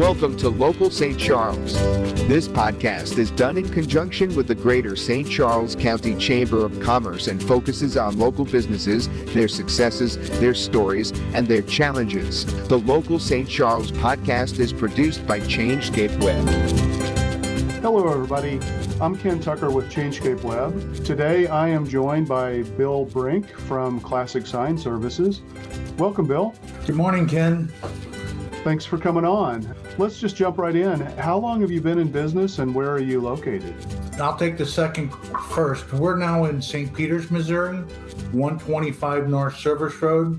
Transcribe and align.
Welcome 0.00 0.38
to 0.38 0.48
Local 0.48 0.90
St. 0.90 1.20
Charles. 1.20 1.74
This 2.26 2.48
podcast 2.48 3.18
is 3.18 3.30
done 3.32 3.58
in 3.58 3.68
conjunction 3.68 4.34
with 4.34 4.48
the 4.48 4.54
Greater 4.54 4.96
St. 4.96 5.28
Charles 5.28 5.76
County 5.76 6.16
Chamber 6.16 6.64
of 6.64 6.80
Commerce 6.80 7.28
and 7.28 7.40
focuses 7.42 7.98
on 7.98 8.18
local 8.18 8.46
businesses, 8.46 9.10
their 9.34 9.46
successes, 9.46 10.16
their 10.40 10.54
stories, 10.54 11.10
and 11.34 11.46
their 11.46 11.60
challenges. 11.60 12.46
The 12.68 12.78
Local 12.78 13.18
St. 13.18 13.46
Charles 13.46 13.92
podcast 13.92 14.58
is 14.58 14.72
produced 14.72 15.26
by 15.26 15.38
Changescape 15.40 16.18
Web. 16.24 16.48
Hello, 17.82 18.10
everybody. 18.10 18.58
I'm 19.02 19.18
Ken 19.18 19.38
Tucker 19.38 19.70
with 19.70 19.92
Changescape 19.92 20.42
Web. 20.42 21.04
Today 21.04 21.46
I 21.46 21.68
am 21.68 21.86
joined 21.86 22.26
by 22.26 22.62
Bill 22.78 23.04
Brink 23.04 23.50
from 23.50 24.00
Classic 24.00 24.46
Sign 24.46 24.78
Services. 24.78 25.42
Welcome, 25.98 26.26
Bill. 26.26 26.54
Good 26.86 26.96
morning, 26.96 27.28
Ken. 27.28 27.70
Thanks 28.62 28.84
for 28.84 28.98
coming 28.98 29.24
on. 29.24 29.74
Let's 29.96 30.20
just 30.20 30.36
jump 30.36 30.58
right 30.58 30.76
in. 30.76 31.00
How 31.00 31.38
long 31.38 31.62
have 31.62 31.70
you 31.70 31.80
been 31.80 31.98
in 31.98 32.12
business 32.12 32.58
and 32.58 32.74
where 32.74 32.90
are 32.90 33.00
you 33.00 33.18
located? 33.18 33.74
I'll 34.20 34.36
take 34.36 34.58
the 34.58 34.66
second 34.66 35.10
first. 35.50 35.90
We're 35.94 36.16
now 36.18 36.44
in 36.44 36.60
St. 36.60 36.92
Peters, 36.92 37.30
Missouri, 37.30 37.78
125 38.32 39.30
North 39.30 39.56
Service 39.56 40.02
Road, 40.02 40.38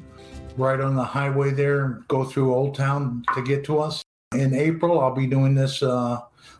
right 0.55 0.79
on 0.79 0.95
the 0.95 1.03
highway 1.03 1.49
there. 1.49 2.03
Go 2.09 2.23
through 2.23 2.53
Old 2.53 2.75
Town 2.75 3.23
to 3.33 3.41
get 3.41 3.63
to 3.65 3.79
us. 3.79 4.03
In 4.35 4.53
April, 4.53 4.99
I'll 4.99 5.15
be 5.15 5.25
doing 5.25 5.55
this 5.55 5.81
uh, 5.81 6.19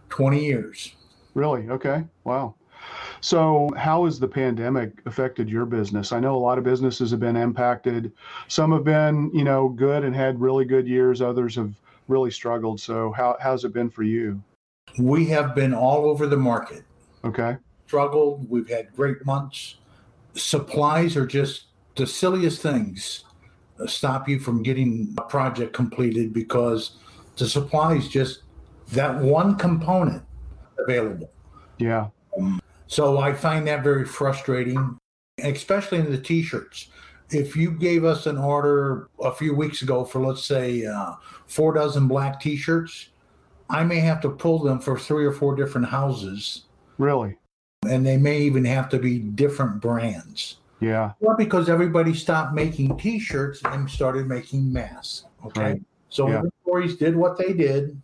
20 0.09 0.43
years. 0.43 0.95
Really? 1.35 1.69
Okay. 1.69 2.05
Wow. 2.23 2.55
So, 3.21 3.69
how 3.77 4.05
has 4.05 4.19
the 4.19 4.27
pandemic 4.27 5.01
affected 5.05 5.47
your 5.47 5.65
business? 5.65 6.11
I 6.11 6.19
know 6.19 6.35
a 6.35 6.37
lot 6.37 6.57
of 6.57 6.63
businesses 6.63 7.11
have 7.11 7.19
been 7.19 7.35
impacted. 7.35 8.11
Some 8.47 8.71
have 8.71 8.83
been, 8.83 9.29
you 9.33 9.43
know, 9.43 9.69
good 9.69 10.03
and 10.03 10.15
had 10.15 10.41
really 10.41 10.65
good 10.65 10.87
years. 10.87 11.21
Others 11.21 11.55
have 11.55 11.73
really 12.07 12.31
struggled. 12.31 12.79
So, 12.79 13.11
how 13.11 13.37
how's 13.39 13.63
it 13.63 13.73
been 13.73 13.89
for 13.89 14.03
you? 14.03 14.41
We 14.97 15.25
have 15.27 15.53
been 15.53 15.73
all 15.73 16.09
over 16.09 16.25
the 16.25 16.37
market. 16.37 16.83
Okay. 17.23 17.57
Struggled. 17.85 18.49
We've 18.49 18.69
had 18.69 18.91
great 18.95 19.23
months. 19.25 19.75
Supplies 20.33 21.15
are 21.15 21.27
just 21.27 21.65
the 21.95 22.07
silliest 22.07 22.61
things 22.61 23.25
stop 23.87 24.27
you 24.27 24.39
from 24.39 24.63
getting 24.63 25.13
a 25.17 25.21
project 25.21 25.73
completed 25.73 26.33
because 26.33 26.97
the 27.37 27.47
supplies 27.47 28.07
just 28.07 28.43
that 28.89 29.19
one 29.19 29.55
component 29.57 30.23
available. 30.77 31.31
Yeah. 31.77 32.07
Um, 32.37 32.61
So 32.91 33.19
I 33.19 33.31
find 33.31 33.65
that 33.67 33.85
very 33.85 34.03
frustrating, 34.03 34.97
especially 35.41 35.99
in 35.99 36.11
the 36.11 36.17
t-shirts. 36.17 36.87
If 37.29 37.55
you 37.55 37.71
gave 37.71 38.03
us 38.03 38.25
an 38.25 38.37
order 38.37 39.07
a 39.21 39.31
few 39.31 39.55
weeks 39.55 39.81
ago 39.81 40.03
for, 40.03 40.19
let's 40.19 40.43
say, 40.43 40.85
uh, 40.85 41.13
four 41.47 41.73
dozen 41.73 42.09
black 42.09 42.41
t-shirts, 42.41 43.07
I 43.69 43.85
may 43.85 44.01
have 44.01 44.19
to 44.23 44.29
pull 44.29 44.59
them 44.59 44.81
for 44.81 44.99
three 44.99 45.25
or 45.25 45.31
four 45.31 45.55
different 45.55 45.87
houses. 45.87 46.65
Really? 46.97 47.37
And 47.87 48.05
they 48.05 48.17
may 48.17 48.41
even 48.41 48.65
have 48.65 48.89
to 48.89 48.99
be 48.99 49.19
different 49.19 49.81
brands. 49.81 50.57
Yeah. 50.81 51.13
Well, 51.21 51.37
because 51.37 51.69
everybody 51.69 52.13
stopped 52.13 52.53
making 52.53 52.97
t-shirts 52.97 53.61
and 53.63 53.89
started 53.89 54.27
making 54.27 54.71
masks. 54.71 55.23
Okay. 55.45 55.61
Right. 55.61 55.81
So 56.09 56.27
yeah. 56.27 56.41
inventories 56.41 56.97
did 56.97 57.15
what 57.15 57.37
they 57.37 57.53
did 57.53 58.01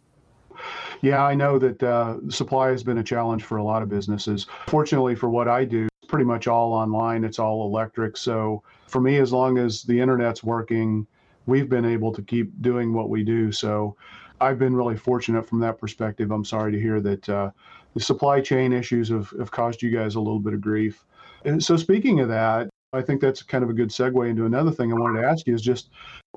yeah, 1.02 1.24
I 1.24 1.36
know 1.36 1.60
that 1.60 1.82
uh, 1.84 2.18
supply 2.30 2.70
has 2.70 2.84
been 2.84 2.98
a 2.98 3.04
challenge 3.04 3.44
for 3.44 3.58
a 3.58 3.64
lot 3.64 3.82
of 3.82 3.90
businesses. 3.90 4.48
Fortunately, 4.68 5.16
for 5.16 5.30
what 5.30 5.48
I 5.48 5.66
do, 5.66 5.88
it's 6.02 6.10
pretty 6.10 6.26
much 6.26 6.48
all 6.48 6.74
online, 6.74 7.24
it's 7.24 7.40
all 7.40 7.66
electric. 7.66 8.18
So 8.18 8.64
for 8.88 9.02
me, 9.02 9.18
as 9.18 9.32
long 9.32 9.58
as 9.58 9.84
the 9.84 10.00
internet's 10.00 10.44
working, 10.44 11.06
we've 11.46 11.70
been 11.70 11.86
able 11.86 12.14
to 12.14 12.22
keep 12.22 12.62
doing 12.62 12.94
what 12.94 13.10
we 13.10 13.24
do. 13.24 13.52
So 13.52 13.96
I've 14.40 14.60
been 14.60 14.76
really 14.76 14.98
fortunate 14.98 15.48
from 15.48 15.60
that 15.62 15.80
perspective. 15.80 16.32
I'm 16.32 16.46
sorry 16.46 16.72
to 16.72 16.80
hear 16.80 17.02
that 17.02 17.30
uh, 17.30 17.52
the 17.94 18.00
supply 18.00 18.42
chain 18.42 18.74
issues 18.74 19.10
have, 19.10 19.32
have 19.40 19.52
caused 19.52 19.82
you 19.82 19.90
guys 19.90 20.16
a 20.16 20.20
little 20.20 20.40
bit 20.40 20.54
of 20.54 20.62
grief. 20.62 21.04
And 21.46 21.64
so, 21.64 21.78
speaking 21.78 22.20
of 22.20 22.28
that, 22.30 22.70
I 22.94 23.02
think 23.02 23.22
that's 23.22 23.44
kind 23.44 23.64
of 23.64 23.70
a 23.70 23.74
good 23.74 23.90
segue 23.90 24.30
into 24.30 24.46
another 24.46 24.72
thing 24.72 24.92
I 24.92 24.96
wanted 24.96 25.22
to 25.22 25.28
ask 25.28 25.46
you 25.48 25.54
is 25.54 25.62
just 25.62 25.90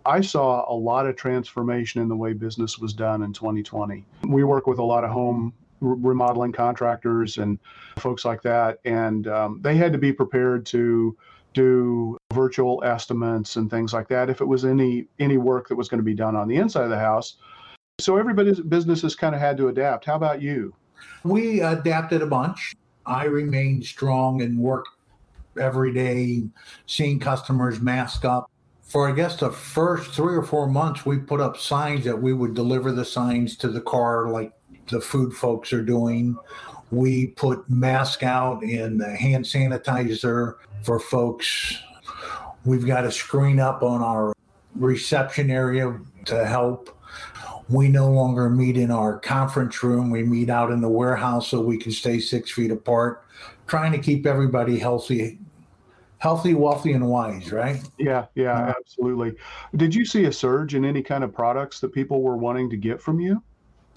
I 0.07 0.21
saw 0.21 0.71
a 0.73 0.75
lot 0.75 1.07
of 1.07 1.17
transformation 1.17 2.01
in 2.01 2.09
the 2.09 2.17
way 2.17 2.33
business 2.33 2.79
was 2.79 2.93
done 2.93 3.23
in 3.23 3.33
2020. 3.33 4.05
We 4.29 4.45
work 4.45 4.67
with 4.67 4.79
a 4.79 4.85
lot 4.85 5.05
of 5.05 5.11
home 5.11 5.53
remodeling 5.81 6.53
contractors 6.53 7.39
and 7.39 7.59
folks 7.99 8.25
like 8.25 8.43
that, 8.43 8.79
and 8.85 9.27
um, 9.29 9.61
they 9.63 9.77
had 9.77 9.93
to 9.93 9.99
be 9.99 10.13
prepared 10.13 10.67
to 10.67 11.17
do 11.53 12.17
virtual 12.33 12.83
estimates 12.85 13.57
and 13.57 13.71
things 13.71 13.93
like 13.93 14.09
that 14.09 14.31
if 14.31 14.41
it 14.41 14.45
was 14.45 14.65
any 14.65 15.07
any 15.19 15.37
work 15.37 15.69
that 15.69 15.75
was 15.75 15.89
going 15.89 15.99
to 15.99 16.05
be 16.05 16.15
done 16.15 16.37
on 16.37 16.47
the 16.47 16.57
inside 16.57 16.85
of 16.85 16.91
the 16.91 16.99
house. 16.99 17.37
So 17.99 18.17
everybody's 18.17 18.61
business 18.61 19.03
has 19.03 19.15
kind 19.15 19.35
of 19.35 19.41
had 19.41 19.57
to 19.59 19.69
adapt. 19.69 20.05
How 20.05 20.15
about 20.15 20.41
you? 20.41 20.75
We 21.25 21.61
adapted 21.61 22.23
a 22.23 22.27
bunch. 22.27 22.75
I 23.05 23.25
remained 23.25 23.85
strong 23.85 24.43
and 24.43 24.59
worked 24.59 24.91
every 25.61 25.93
day, 25.93 26.45
seeing 26.87 27.19
customers 27.19 27.81
mask 27.81 28.25
up. 28.25 28.50
For 28.91 29.09
I 29.09 29.13
guess 29.13 29.37
the 29.37 29.53
first 29.53 30.11
three 30.11 30.37
or 30.37 30.43
four 30.43 30.67
months, 30.67 31.07
we 31.07 31.19
put 31.19 31.41
up 31.41 31.57
signs 31.57 32.05
that 32.07 32.21
we 32.21 32.33
would 32.33 32.55
deliver 32.55 32.91
the 32.91 33.05
signs 33.05 33.57
to 33.59 33.69
the 33.69 33.81
car, 33.81 34.29
like 34.31 34.53
the 34.89 35.01
food 35.01 35.33
folks 35.33 35.73
are 35.73 35.85
doing. 35.85 36.37
We 36.91 37.29
put 37.29 37.71
mask 37.71 38.25
out 38.25 38.65
and 38.65 39.01
hand 39.01 39.45
sanitizer 39.45 40.55
for 40.83 40.99
folks. 40.99 41.79
We've 42.65 42.85
got 42.85 43.05
a 43.05 43.13
screen 43.13 43.61
up 43.61 43.85
on 43.85 44.03
our 44.03 44.35
reception 44.75 45.53
area 45.53 45.97
to 46.25 46.45
help. 46.45 46.91
We 47.69 47.87
no 47.87 48.11
longer 48.11 48.51
meet 48.51 48.77
in 48.77 48.91
our 48.91 49.21
conference 49.21 49.85
room. 49.85 50.11
We 50.11 50.25
meet 50.25 50.51
out 50.51 50.73
in 50.73 50.81
the 50.81 50.89
warehouse 50.89 51.47
so 51.47 51.61
we 51.61 51.79
can 51.79 51.93
stay 51.93 52.19
six 52.19 52.51
feet 52.51 52.73
apart 52.73 53.25
trying 53.71 53.93
to 53.93 53.99
keep 53.99 54.27
everybody 54.27 54.81
healthy 54.81 55.39
healthy 56.21 56.55
wealthy 56.55 56.93
and 56.93 57.07
wise 57.09 57.51
right? 57.51 57.83
Yeah 57.99 58.27
yeah 58.35 58.69
uh, 58.69 58.75
absolutely. 58.79 59.35
Did 59.75 59.95
you 59.95 60.05
see 60.05 60.27
a 60.27 60.33
surge 60.33 60.75
in 60.75 60.85
any 60.85 61.03
kind 61.03 61.25
of 61.25 61.35
products 61.35 61.81
that 61.81 61.93
people 61.93 62.23
were 62.23 62.37
wanting 62.37 62.71
to 62.71 62.77
get 62.77 63.03
from 63.03 63.21
you? 63.21 63.43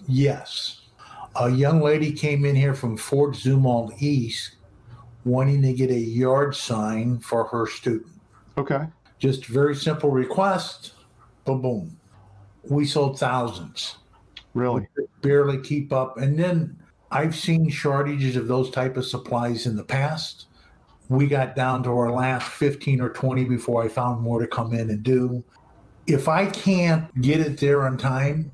Yes. 0.07 0.81
A 1.35 1.50
young 1.50 1.81
lady 1.81 2.11
came 2.11 2.45
in 2.45 2.56
here 2.56 2.73
from 2.73 2.97
fort 2.97 3.35
zumwalt 3.35 4.01
east 4.01 4.56
wanting 5.25 5.61
to 5.61 5.73
get 5.73 5.89
a 5.89 6.00
yard 6.00 6.56
sign 6.56 7.19
for 7.19 7.45
her 7.45 7.66
student. 7.66 8.11
Okay. 8.57 8.85
Just 9.19 9.45
very 9.45 9.75
simple 9.75 10.11
request 10.11 10.94
boom 11.45 11.61
boom. 11.61 12.00
We 12.63 12.85
sold 12.85 13.19
thousands. 13.19 13.97
Really? 14.53 14.88
Barely 15.22 15.59
keep 15.59 15.91
up. 15.91 16.17
And 16.17 16.38
then 16.40 16.78
I've 17.11 17.35
seen 17.35 17.69
shortages 17.69 18.35
of 18.35 18.47
those 18.47 18.69
type 18.69 18.97
of 18.97 19.05
supplies 19.05 19.66
in 19.66 19.75
the 19.75 19.84
past. 19.84 20.47
We 21.13 21.28
got 21.28 21.56
down 21.56 21.84
to 21.84 21.91
our 21.91 22.12
last 22.12 22.50
15 22.53 23.00
or 23.00 23.09
20 23.09 23.46
before 23.46 23.84
I 23.84 23.88
found 23.88 24.22
more 24.22 24.40
to 24.40 24.47
come 24.47 24.74
in 24.74 24.90
and 24.90 25.03
do. 25.03 25.44
If 26.07 26.28
I 26.28 26.47
can't 26.47 27.22
get 27.22 27.40
it 27.40 27.59
there 27.59 27.85
on 27.85 28.00
time, 28.00 28.51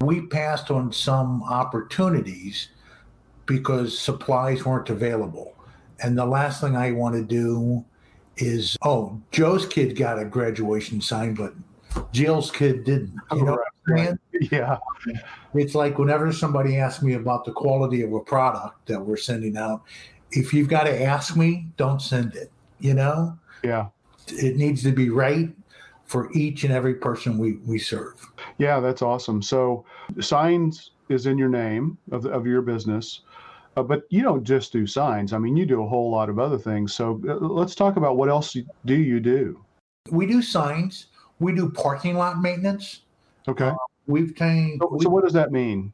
we 0.00 0.26
passed 0.26 0.72
on 0.72 0.92
some 0.92 1.44
opportunities 1.44 2.70
because 3.46 3.96
supplies 3.96 4.64
weren't 4.64 4.90
available. 4.90 5.54
And 6.02 6.18
the 6.18 6.26
last 6.26 6.60
thing 6.60 6.74
I 6.74 6.90
want 6.90 7.14
to 7.14 7.22
do 7.22 7.84
is, 8.36 8.76
oh, 8.82 9.20
Joe's 9.30 9.64
kid 9.64 9.96
got 9.96 10.18
a 10.18 10.24
graduation 10.24 11.00
sign, 11.00 11.34
but 11.34 11.54
Jill's 12.12 12.50
kid 12.50 12.82
didn't. 12.82 13.14
You 13.30 13.44
know 13.44 13.52
what 13.52 13.60
I'm 13.88 13.96
saying? 13.96 14.18
Yeah. 14.50 14.78
It's 15.54 15.76
like 15.76 15.96
whenever 15.96 16.32
somebody 16.32 16.76
asks 16.76 17.04
me 17.04 17.12
about 17.12 17.44
the 17.44 17.52
quality 17.52 18.02
of 18.02 18.12
a 18.12 18.20
product 18.20 18.86
that 18.86 19.00
we're 19.00 19.16
sending 19.16 19.56
out, 19.56 19.82
if 20.32 20.54
you've 20.54 20.68
got 20.68 20.84
to 20.84 21.02
ask 21.02 21.36
me, 21.36 21.66
don't 21.76 22.00
send 22.00 22.34
it. 22.34 22.50
You 22.78 22.94
know? 22.94 23.38
Yeah. 23.62 23.88
It 24.28 24.56
needs 24.56 24.82
to 24.84 24.92
be 24.92 25.10
right 25.10 25.50
for 26.04 26.32
each 26.32 26.64
and 26.64 26.72
every 26.72 26.94
person 26.94 27.38
we, 27.38 27.54
we 27.66 27.78
serve. 27.78 28.14
Yeah, 28.58 28.80
that's 28.80 29.02
awesome. 29.02 29.42
So 29.42 29.84
signs 30.20 30.90
is 31.08 31.26
in 31.26 31.38
your 31.38 31.48
name 31.48 31.98
of, 32.10 32.26
of 32.26 32.46
your 32.46 32.62
business. 32.62 33.20
Uh, 33.76 33.82
but 33.82 34.02
you 34.10 34.22
don't 34.22 34.42
just 34.42 34.72
do 34.72 34.86
signs. 34.86 35.32
I 35.32 35.38
mean, 35.38 35.56
you 35.56 35.64
do 35.64 35.82
a 35.82 35.86
whole 35.86 36.10
lot 36.10 36.28
of 36.28 36.38
other 36.38 36.58
things. 36.58 36.92
So 36.92 37.20
uh, 37.28 37.34
let's 37.34 37.74
talk 37.74 37.96
about 37.96 38.16
what 38.16 38.28
else 38.28 38.56
do 38.84 38.94
you 38.94 39.20
do? 39.20 39.64
We 40.10 40.26
do 40.26 40.42
signs. 40.42 41.06
We 41.38 41.54
do 41.54 41.70
parking 41.70 42.16
lot 42.16 42.42
maintenance. 42.42 43.02
Okay. 43.46 43.68
Uh, 43.68 43.74
we've 44.06 44.34
changed. 44.34 44.82
So, 44.82 44.98
so, 45.00 45.08
what 45.08 45.22
does 45.22 45.32
that 45.34 45.52
mean? 45.52 45.92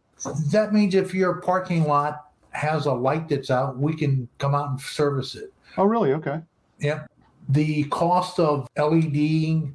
That 0.51 0.73
means 0.73 0.95
if 0.95 1.13
your 1.13 1.35
parking 1.35 1.85
lot 1.85 2.26
has 2.57 2.87
a 2.87 2.93
light 2.93 3.29
that's 3.29 3.51
out, 3.51 3.79
we 3.79 3.95
can 3.95 4.29
come 4.39 4.55
out 4.55 4.71
and 4.71 4.81
service 4.81 5.35
it. 5.35 5.53
Oh, 5.77 5.85
really? 5.85 6.13
Okay. 6.13 6.41
Yeah. 6.79 7.07
The 7.49 7.85
cost 7.85 8.41
of 8.41 8.69
LED 8.77 9.75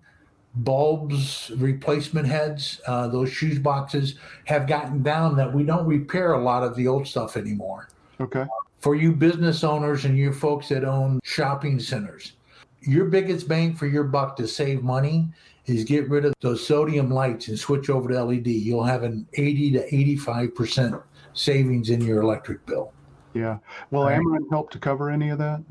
bulbs, 0.56 1.52
replacement 1.56 2.28
heads, 2.28 2.82
uh, 2.88 3.08
those 3.08 3.32
shoes 3.32 3.60
boxes 3.60 4.16
have 4.46 4.68
gotten 4.68 5.02
down 5.02 5.36
that 5.38 5.54
we 5.54 5.64
don't 5.64 5.86
repair 5.86 6.34
a 6.34 6.44
lot 6.44 6.64
of 6.64 6.76
the 6.76 6.88
old 6.88 7.08
stuff 7.08 7.38
anymore. 7.38 7.90
Okay. 8.20 8.46
For 8.80 8.96
you 8.96 9.14
business 9.14 9.64
owners 9.64 10.06
and 10.06 10.18
you 10.18 10.34
folks 10.34 10.70
that 10.70 10.84
own 10.84 11.20
shopping 11.24 11.80
centers, 11.80 12.34
your 12.82 13.06
biggest 13.06 13.48
bang 13.48 13.76
for 13.76 13.86
your 13.86 14.04
buck 14.04 14.36
to 14.38 14.48
save 14.48 14.84
money 14.84 15.30
is 15.68 15.84
get 15.84 16.10
rid 16.10 16.26
of 16.26 16.34
those 16.42 16.66
sodium 16.66 17.12
lights 17.12 17.48
and 17.48 17.58
switch 17.58 17.90
over 17.90 18.10
to 18.10 18.24
LED. 18.24 18.48
You'll 18.48 18.84
have 18.84 19.04
an 19.04 19.28
80 19.34 19.72
to 19.72 19.92
85% 19.92 21.04
savings 21.34 21.90
in 21.90 22.02
your 22.02 22.22
electric 22.22 22.66
bill. 22.66 22.94
Yeah. 23.34 23.58
Will 23.92 24.06
Right. 24.06 24.20
Ameren 24.20 24.50
help 24.50 24.72
to 24.72 24.80
cover 24.80 25.10
any 25.10 25.30
of 25.30 25.38
that? 25.40 25.62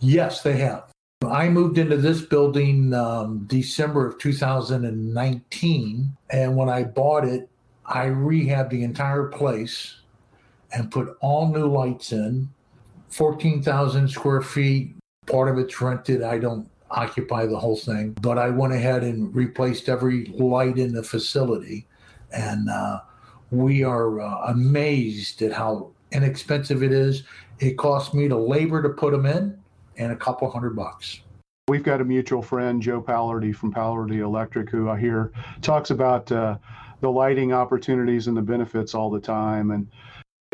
Yes, 0.00 0.42
they 0.42 0.56
have. 0.58 0.90
I 1.26 1.48
moved 1.48 1.78
into 1.78 1.96
this 1.96 2.22
building 2.22 2.94
um, 2.94 3.44
December 3.46 4.06
of 4.06 4.18
2019. 4.18 6.16
And 6.30 6.56
when 6.56 6.68
I 6.68 6.84
bought 6.84 7.24
it, 7.24 7.48
I 7.86 8.06
rehabbed 8.06 8.70
the 8.70 8.84
entire 8.84 9.24
place 9.24 9.96
and 10.72 10.90
put 10.90 11.16
all 11.20 11.48
new 11.48 11.66
lights 11.66 12.12
in, 12.12 12.48
14,000 13.10 14.08
square 14.08 14.42
feet. 14.42 14.94
Part 15.26 15.48
of 15.48 15.58
it's 15.58 15.80
rented. 15.80 16.22
I 16.22 16.38
don't 16.38 16.68
occupy 16.90 17.46
the 17.46 17.58
whole 17.58 17.76
thing, 17.76 18.12
but 18.20 18.38
I 18.38 18.48
went 18.50 18.72
ahead 18.72 19.02
and 19.02 19.34
replaced 19.34 19.88
every 19.88 20.26
light 20.26 20.78
in 20.78 20.92
the 20.92 21.02
facility. 21.02 21.86
And 22.32 22.68
uh, 22.70 23.00
we 23.50 23.82
are 23.82 24.20
uh, 24.20 24.52
amazed 24.52 25.42
at 25.42 25.52
how 25.52 25.90
inexpensive 26.12 26.82
it 26.82 26.92
is. 26.92 27.24
It 27.60 27.76
cost 27.76 28.14
me 28.14 28.28
the 28.28 28.36
labor 28.36 28.82
to 28.82 28.88
put 28.90 29.12
them 29.12 29.26
in 29.26 29.58
and 29.96 30.12
a 30.12 30.16
couple 30.16 30.50
hundred 30.50 30.76
bucks. 30.76 31.20
We've 31.68 31.82
got 31.82 32.00
a 32.00 32.04
mutual 32.04 32.40
friend, 32.40 32.80
Joe 32.80 33.02
Pallardy 33.02 33.54
from 33.54 33.72
Pallardy 33.72 34.20
Electric, 34.20 34.70
who 34.70 34.88
I 34.88 34.98
hear 34.98 35.32
talks 35.60 35.90
about 35.90 36.30
uh, 36.32 36.56
the 37.00 37.10
lighting 37.10 37.52
opportunities 37.52 38.26
and 38.26 38.36
the 38.36 38.42
benefits 38.42 38.94
all 38.94 39.10
the 39.10 39.20
time. 39.20 39.72
And 39.72 39.86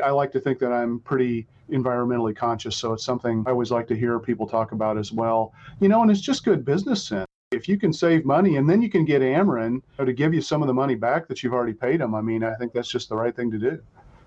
I 0.02 0.10
like 0.10 0.32
to 0.32 0.40
think 0.40 0.58
that 0.58 0.72
I'm 0.72 0.98
pretty 1.00 1.46
environmentally 1.70 2.34
conscious, 2.34 2.76
so 2.76 2.92
it's 2.92 3.04
something 3.04 3.44
I 3.46 3.50
always 3.50 3.70
like 3.70 3.86
to 3.88 3.96
hear 3.96 4.18
people 4.18 4.46
talk 4.46 4.72
about 4.72 4.98
as 4.98 5.12
well. 5.12 5.52
You 5.80 5.88
know, 5.88 6.02
and 6.02 6.10
it's 6.10 6.20
just 6.20 6.44
good 6.44 6.64
business 6.64 7.06
sense. 7.06 7.26
If 7.54 7.68
you 7.68 7.78
can 7.78 7.92
save 7.92 8.24
money 8.24 8.56
and 8.56 8.68
then 8.68 8.82
you 8.82 8.90
can 8.90 9.04
get 9.04 9.22
Ameren 9.22 9.80
to 9.98 10.12
give 10.12 10.34
you 10.34 10.40
some 10.40 10.62
of 10.62 10.66
the 10.66 10.74
money 10.74 10.94
back 10.94 11.28
that 11.28 11.42
you've 11.42 11.54
already 11.54 11.72
paid 11.72 12.00
them, 12.00 12.14
I 12.14 12.20
mean, 12.20 12.42
I 12.42 12.54
think 12.54 12.72
that's 12.72 12.88
just 12.88 13.08
the 13.08 13.16
right 13.16 13.34
thing 13.34 13.50
to 13.50 13.58
do. 13.58 13.80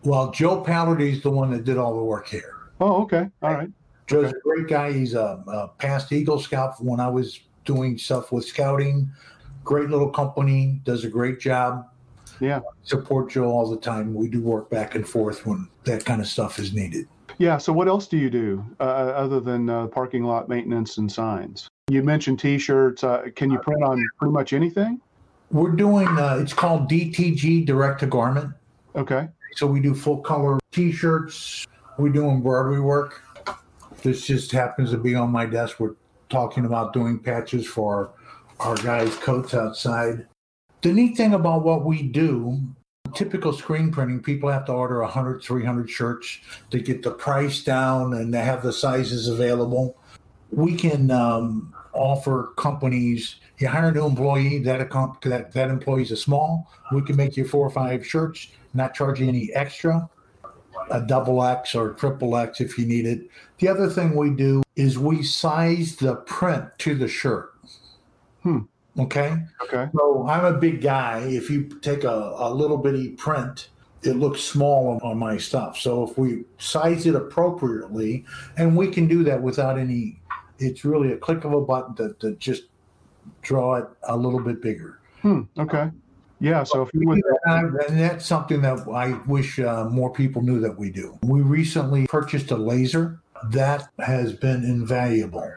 Well, 0.03 0.31
Joe 0.31 0.63
Pallardy's 0.63 1.21
the 1.21 1.31
one 1.31 1.51
that 1.51 1.63
did 1.63 1.77
all 1.77 1.95
the 1.95 2.03
work 2.03 2.27
here. 2.27 2.53
Oh, 2.79 3.01
okay. 3.03 3.29
All 3.41 3.53
right. 3.53 3.69
Joe's 4.05 4.31
a 4.31 4.39
great 4.43 4.67
guy. 4.67 4.93
He's 4.93 5.13
a, 5.13 5.43
a 5.47 5.67
past 5.79 6.11
Eagle 6.11 6.39
Scout 6.39 6.81
when 6.81 6.99
I 6.99 7.09
was 7.09 7.41
doing 7.65 7.97
stuff 7.97 8.31
with 8.31 8.45
scouting. 8.45 9.09
Great 9.63 9.89
little 9.89 10.09
company, 10.09 10.79
does 10.85 11.03
a 11.03 11.09
great 11.09 11.39
job. 11.39 11.89
Yeah. 12.39 12.61
Support 12.83 13.31
Joe 13.31 13.45
all 13.45 13.69
the 13.69 13.77
time. 13.77 14.13
We 14.13 14.29
do 14.29 14.41
work 14.41 14.69
back 14.69 14.95
and 14.95 15.07
forth 15.07 15.45
when 15.45 15.67
that 15.83 16.05
kind 16.05 16.21
of 16.21 16.27
stuff 16.27 16.59
is 16.59 16.73
needed. 16.73 17.07
Yeah. 17.37 17.57
So, 17.57 17.73
what 17.73 17.87
else 17.87 18.07
do 18.07 18.17
you 18.17 18.29
do 18.29 18.65
uh, 18.79 18.83
other 18.83 19.39
than 19.39 19.69
uh, 19.69 19.87
parking 19.87 20.23
lot 20.23 20.47
maintenance 20.47 20.97
and 20.97 21.11
signs? 21.11 21.67
You 21.89 22.03
mentioned 22.03 22.39
T-shirts. 22.39 23.05
Uh, 23.05 23.27
can 23.33 23.49
you 23.49 23.59
print 23.59 23.81
on 23.81 24.05
pretty 24.19 24.33
much 24.33 24.51
anything? 24.51 24.99
We're 25.51 25.71
doing, 25.71 26.07
uh, 26.07 26.37
it's 26.41 26.51
called 26.51 26.89
DTG 26.89 27.65
Direct 27.65 28.01
to 28.01 28.07
Garment. 28.07 28.53
Okay. 28.97 29.29
So 29.55 29.65
we 29.67 29.79
do 29.79 29.95
full 29.95 30.17
color 30.17 30.59
t 30.73 30.91
shirts, 30.91 31.65
we 31.97 32.09
do 32.09 32.29
embroidery 32.29 32.81
work. 32.81 33.23
This 34.03 34.27
just 34.27 34.51
happens 34.51 34.91
to 34.91 34.97
be 34.97 35.15
on 35.15 35.31
my 35.31 35.45
desk. 35.45 35.79
We're 35.79 35.95
talking 36.29 36.65
about 36.65 36.91
doing 36.91 37.19
patches 37.19 37.65
for 37.65 38.11
our 38.59 38.75
guys' 38.75 39.15
coats 39.15 39.53
outside. 39.53 40.27
The 40.81 40.91
neat 40.91 41.15
thing 41.15 41.33
about 41.33 41.63
what 41.63 41.85
we 41.85 42.03
do, 42.03 42.59
typical 43.15 43.53
screen 43.53 43.91
printing, 43.91 44.21
people 44.21 44.49
have 44.49 44.65
to 44.65 44.73
order 44.73 45.01
100, 45.01 45.41
300 45.41 45.89
shirts 45.89 46.39
to 46.69 46.79
get 46.79 47.01
the 47.01 47.11
price 47.11 47.63
down 47.63 48.13
and 48.13 48.33
to 48.33 48.39
have 48.39 48.61
the 48.61 48.73
sizes 48.73 49.29
available. 49.29 49.95
We 50.51 50.75
can 50.75 51.09
um, 51.11 51.73
offer 51.97 52.53
companies, 52.57 53.37
you 53.57 53.67
hire 53.67 53.89
a 53.89 53.91
new 53.91 54.05
employee, 54.05 54.59
that, 54.59 54.81
account, 54.81 55.21
that, 55.21 55.51
that 55.53 55.69
employee's 55.69 56.11
a 56.11 56.17
small, 56.17 56.71
we 56.91 57.01
can 57.01 57.15
make 57.15 57.35
you 57.35 57.45
four 57.45 57.65
or 57.65 57.69
five 57.71 58.05
shirts, 58.05 58.47
not 58.73 58.93
charge 58.93 59.19
you 59.19 59.27
any 59.27 59.51
extra, 59.53 60.09
a 60.91 61.01
double 61.01 61.43
X 61.43 61.75
or 61.75 61.93
triple 61.93 62.37
X 62.37 62.61
if 62.61 62.77
you 62.77 62.85
need 62.85 63.05
it. 63.05 63.29
The 63.59 63.67
other 63.67 63.89
thing 63.89 64.15
we 64.15 64.29
do 64.29 64.63
is 64.75 64.97
we 64.97 65.23
size 65.23 65.95
the 65.95 66.15
print 66.15 66.65
to 66.79 66.95
the 66.95 67.07
shirt. 67.07 67.53
Hmm. 68.43 68.59
Okay. 68.99 69.37
Okay. 69.63 69.89
So 69.95 70.25
I'm 70.27 70.45
a 70.45 70.57
big 70.57 70.81
guy. 70.81 71.19
If 71.19 71.49
you 71.49 71.65
take 71.81 72.03
a, 72.03 72.35
a 72.37 72.53
little 72.53 72.77
bitty 72.77 73.09
print, 73.09 73.69
it 74.03 74.13
looks 74.13 74.41
small 74.41 74.89
on, 74.89 74.99
on 75.01 75.17
my 75.17 75.37
stuff. 75.37 75.77
So 75.77 76.07
if 76.07 76.17
we 76.17 76.45
size 76.57 77.05
it 77.05 77.15
appropriately, 77.15 78.25
and 78.55 78.75
we 78.75 78.87
can 78.87 79.07
do 79.07 79.23
that 79.23 79.41
without 79.41 79.77
any, 79.77 80.19
it's 80.59 80.85
really 80.85 81.11
a 81.13 81.17
click 81.17 81.43
of 81.43 81.53
a 81.53 81.61
button 81.61 81.95
to, 81.95 82.13
to 82.19 82.35
just 82.35 82.63
draw 83.41 83.75
it 83.75 83.85
a 84.03 84.15
little 84.15 84.39
bit 84.39 84.61
bigger. 84.61 84.99
Hmm. 85.21 85.41
Okay. 85.57 85.89
Yeah. 86.39 86.63
So 86.63 86.83
if 86.83 86.93
you 86.93 87.07
would, 87.07 87.21
And 87.45 87.99
that's 87.99 88.25
something 88.25 88.61
that 88.61 88.87
I 88.87 89.19
wish 89.27 89.59
uh, 89.59 89.85
more 89.85 90.11
people 90.11 90.41
knew 90.41 90.59
that 90.59 90.77
we 90.77 90.91
do. 90.91 91.17
We 91.23 91.41
recently 91.41 92.07
purchased 92.07 92.51
a 92.51 92.57
laser 92.57 93.19
that 93.49 93.89
has 93.99 94.33
been 94.33 94.63
invaluable. 94.63 95.51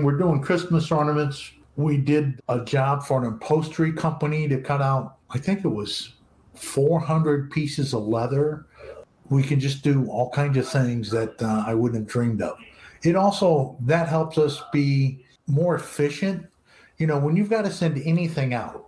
We're 0.00 0.18
doing 0.18 0.42
Christmas 0.42 0.90
ornaments. 0.90 1.52
We 1.76 1.98
did 1.98 2.40
a 2.48 2.64
job 2.64 3.02
for 3.04 3.22
an 3.22 3.34
upholstery 3.34 3.92
company 3.92 4.48
to 4.48 4.60
cut 4.60 4.80
out, 4.80 5.16
I 5.30 5.38
think 5.38 5.64
it 5.64 5.68
was 5.68 6.14
400 6.54 7.50
pieces 7.50 7.92
of 7.92 8.06
leather. 8.06 8.66
We 9.28 9.42
can 9.42 9.60
just 9.60 9.82
do 9.82 10.06
all 10.06 10.30
kinds 10.30 10.56
of 10.56 10.68
things 10.68 11.10
that 11.10 11.42
uh, 11.42 11.64
I 11.66 11.74
wouldn't 11.74 12.02
have 12.02 12.08
dreamed 12.08 12.42
of. 12.42 12.56
It 13.02 13.16
also, 13.16 13.76
that 13.82 14.08
helps 14.08 14.38
us 14.38 14.62
be 14.72 15.24
more 15.46 15.74
efficient. 15.74 16.46
You 16.98 17.06
know, 17.06 17.18
when 17.18 17.36
you've 17.36 17.50
got 17.50 17.64
to 17.64 17.70
send 17.70 18.00
anything 18.04 18.54
out, 18.54 18.86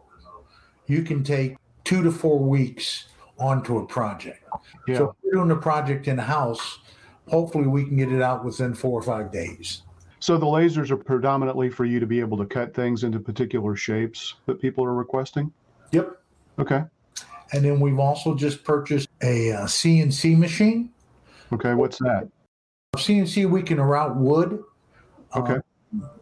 you 0.86 1.02
can 1.02 1.22
take 1.22 1.56
two 1.84 2.02
to 2.02 2.10
four 2.10 2.38
weeks 2.38 3.08
onto 3.38 3.78
a 3.78 3.86
project. 3.86 4.44
yeah. 4.86 4.98
So 4.98 5.04
if 5.10 5.16
we're 5.22 5.32
doing 5.32 5.50
a 5.50 5.60
project 5.60 6.08
in 6.08 6.18
house, 6.18 6.80
hopefully 7.28 7.66
we 7.66 7.84
can 7.84 7.96
get 7.96 8.10
it 8.10 8.22
out 8.22 8.44
within 8.44 8.74
four 8.74 8.98
or 8.98 9.02
five 9.02 9.30
days. 9.30 9.82
So 10.20 10.36
the 10.36 10.46
lasers 10.46 10.90
are 10.90 10.96
predominantly 10.96 11.70
for 11.70 11.84
you 11.84 12.00
to 12.00 12.06
be 12.06 12.18
able 12.18 12.36
to 12.38 12.46
cut 12.46 12.74
things 12.74 13.04
into 13.04 13.20
particular 13.20 13.76
shapes 13.76 14.34
that 14.46 14.60
people 14.60 14.84
are 14.84 14.94
requesting. 14.94 15.52
Yep. 15.92 16.20
Okay. 16.58 16.82
And 17.52 17.64
then 17.64 17.80
we've 17.80 17.98
also 17.98 18.34
just 18.34 18.64
purchased 18.64 19.08
a 19.22 19.52
uh, 19.52 19.64
CNC 19.66 20.36
machine. 20.36 20.90
Okay. 21.52 21.74
What's 21.74 21.98
that? 21.98 22.28
CNC, 22.98 23.48
we 23.48 23.62
can 23.62 23.80
route 23.80 24.16
wood, 24.16 24.62
Okay. 25.36 25.58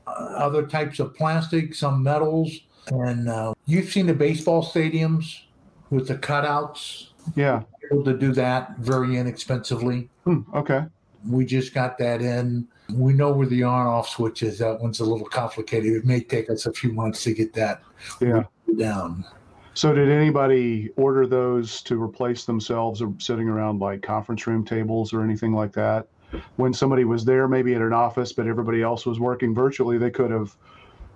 uh, 0.07 0.11
other 0.11 0.67
types 0.67 0.99
of 0.99 1.15
plastic, 1.15 1.75
some 1.75 2.03
metals. 2.03 2.51
And 2.89 3.29
uh, 3.29 3.55
you've 3.67 3.89
seen 3.91 4.07
the 4.07 4.15
baseball 4.15 4.65
stadiums 4.65 5.43
with 5.91 6.09
the 6.09 6.17
cutouts, 6.17 7.09
Yeah. 7.35 7.62
able 7.90 8.05
to 8.05 8.17
do 8.17 8.33
that 8.33 8.76
very 8.79 9.17
inexpensively. 9.17 10.09
Hmm. 10.25 10.40
Okay. 10.55 10.85
We 11.29 11.45
just 11.45 11.75
got 11.75 11.99
that 11.99 12.21
in. 12.23 12.67
We 12.93 13.12
know 13.12 13.33
where 13.33 13.49
the 13.49 13.64
on 13.64 13.87
off 13.87 14.09
switch 14.09 14.43
is. 14.45 14.59
That 14.61 14.81
one's 14.81 15.00
a 15.00 15.05
little 15.05 15.26
complicated. 15.26 15.93
It 15.93 16.05
may 16.05 16.21
take 16.21 16.49
us 16.50 16.67
a 16.67 16.73
few 16.73 16.93
months 16.93 17.25
to 17.25 17.35
get 17.35 17.52
that 17.55 17.83
Yeah. 18.21 18.45
down. 18.79 19.25
So 19.75 19.93
did 19.93 20.09
anybody 20.09 20.90
order 20.97 21.26
those 21.26 21.83
to 21.83 22.00
replace 22.00 22.45
themselves 22.45 23.02
or 23.02 23.12
sitting 23.19 23.49
around 23.49 23.81
like 23.81 24.02
conference 24.02 24.47
room 24.47 24.64
tables 24.64 25.12
or 25.12 25.23
anything 25.23 25.52
like 25.52 25.73
that? 25.73 26.07
When 26.56 26.73
somebody 26.73 27.04
was 27.04 27.25
there, 27.25 27.49
maybe 27.49 27.75
at 27.75 27.83
an 27.83 27.92
office, 27.92 28.33
but 28.33 28.47
everybody 28.47 28.83
else 28.83 29.06
was 29.06 29.21
working 29.21 29.54
virtually, 29.54 29.99
they 29.99 30.11
could 30.11 30.30
have 30.30 30.56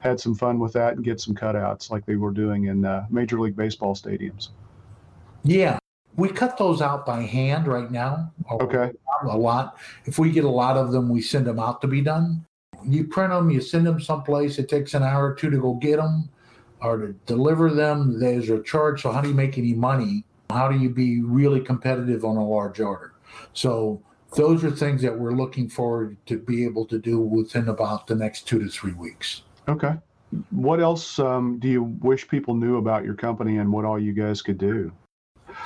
had 0.00 0.18
some 0.18 0.34
fun 0.34 0.58
with 0.58 0.72
that 0.72 0.94
and 0.94 1.04
get 1.04 1.20
some 1.20 1.34
cutouts 1.34 1.90
like 1.90 2.04
they 2.06 2.16
were 2.16 2.30
doing 2.30 2.64
in 2.64 2.84
uh, 2.84 3.06
Major 3.10 3.38
League 3.38 3.56
Baseball 3.56 3.94
stadiums. 3.94 4.48
Yeah. 5.42 5.78
We 6.16 6.28
cut 6.28 6.58
those 6.58 6.82
out 6.82 7.06
by 7.06 7.22
hand 7.22 7.66
right 7.66 7.90
now. 7.90 8.32
Okay. 8.50 8.90
A 9.28 9.36
lot. 9.36 9.78
If 10.06 10.18
we 10.18 10.30
get 10.30 10.44
a 10.44 10.50
lot 10.50 10.76
of 10.76 10.92
them, 10.92 11.08
we 11.08 11.20
send 11.20 11.46
them 11.46 11.58
out 11.58 11.80
to 11.82 11.86
be 11.86 12.00
done. 12.00 12.44
You 12.84 13.06
print 13.06 13.30
them, 13.30 13.50
you 13.50 13.60
send 13.60 13.86
them 13.86 14.00
someplace. 14.00 14.58
It 14.58 14.68
takes 14.68 14.94
an 14.94 15.02
hour 15.02 15.30
or 15.30 15.34
two 15.34 15.50
to 15.50 15.58
go 15.58 15.74
get 15.74 15.96
them 15.96 16.30
or 16.80 16.96
to 16.98 17.12
deliver 17.26 17.70
them. 17.70 18.18
There's 18.18 18.48
a 18.48 18.62
charge. 18.62 19.02
So, 19.02 19.12
how 19.12 19.20
do 19.20 19.28
you 19.28 19.34
make 19.34 19.58
any 19.58 19.74
money? 19.74 20.24
How 20.50 20.68
do 20.68 20.78
you 20.78 20.88
be 20.88 21.20
really 21.20 21.60
competitive 21.60 22.24
on 22.24 22.36
a 22.36 22.44
large 22.44 22.80
order? 22.80 23.12
So, 23.52 24.02
those 24.36 24.64
are 24.64 24.70
things 24.70 25.02
that 25.02 25.18
we're 25.18 25.32
looking 25.32 25.68
forward 25.68 26.16
to 26.26 26.38
be 26.38 26.64
able 26.64 26.86
to 26.86 26.98
do 26.98 27.18
within 27.18 27.68
about 27.68 28.06
the 28.06 28.14
next 28.14 28.46
two 28.46 28.58
to 28.60 28.68
three 28.68 28.92
weeks. 28.92 29.42
Okay. 29.68 29.94
What 30.50 30.80
else 30.80 31.18
um, 31.18 31.58
do 31.58 31.68
you 31.68 31.82
wish 31.82 32.28
people 32.28 32.54
knew 32.54 32.76
about 32.76 33.04
your 33.04 33.14
company 33.14 33.58
and 33.58 33.72
what 33.72 33.84
all 33.84 33.98
you 33.98 34.12
guys 34.12 34.42
could 34.42 34.58
do? 34.58 34.92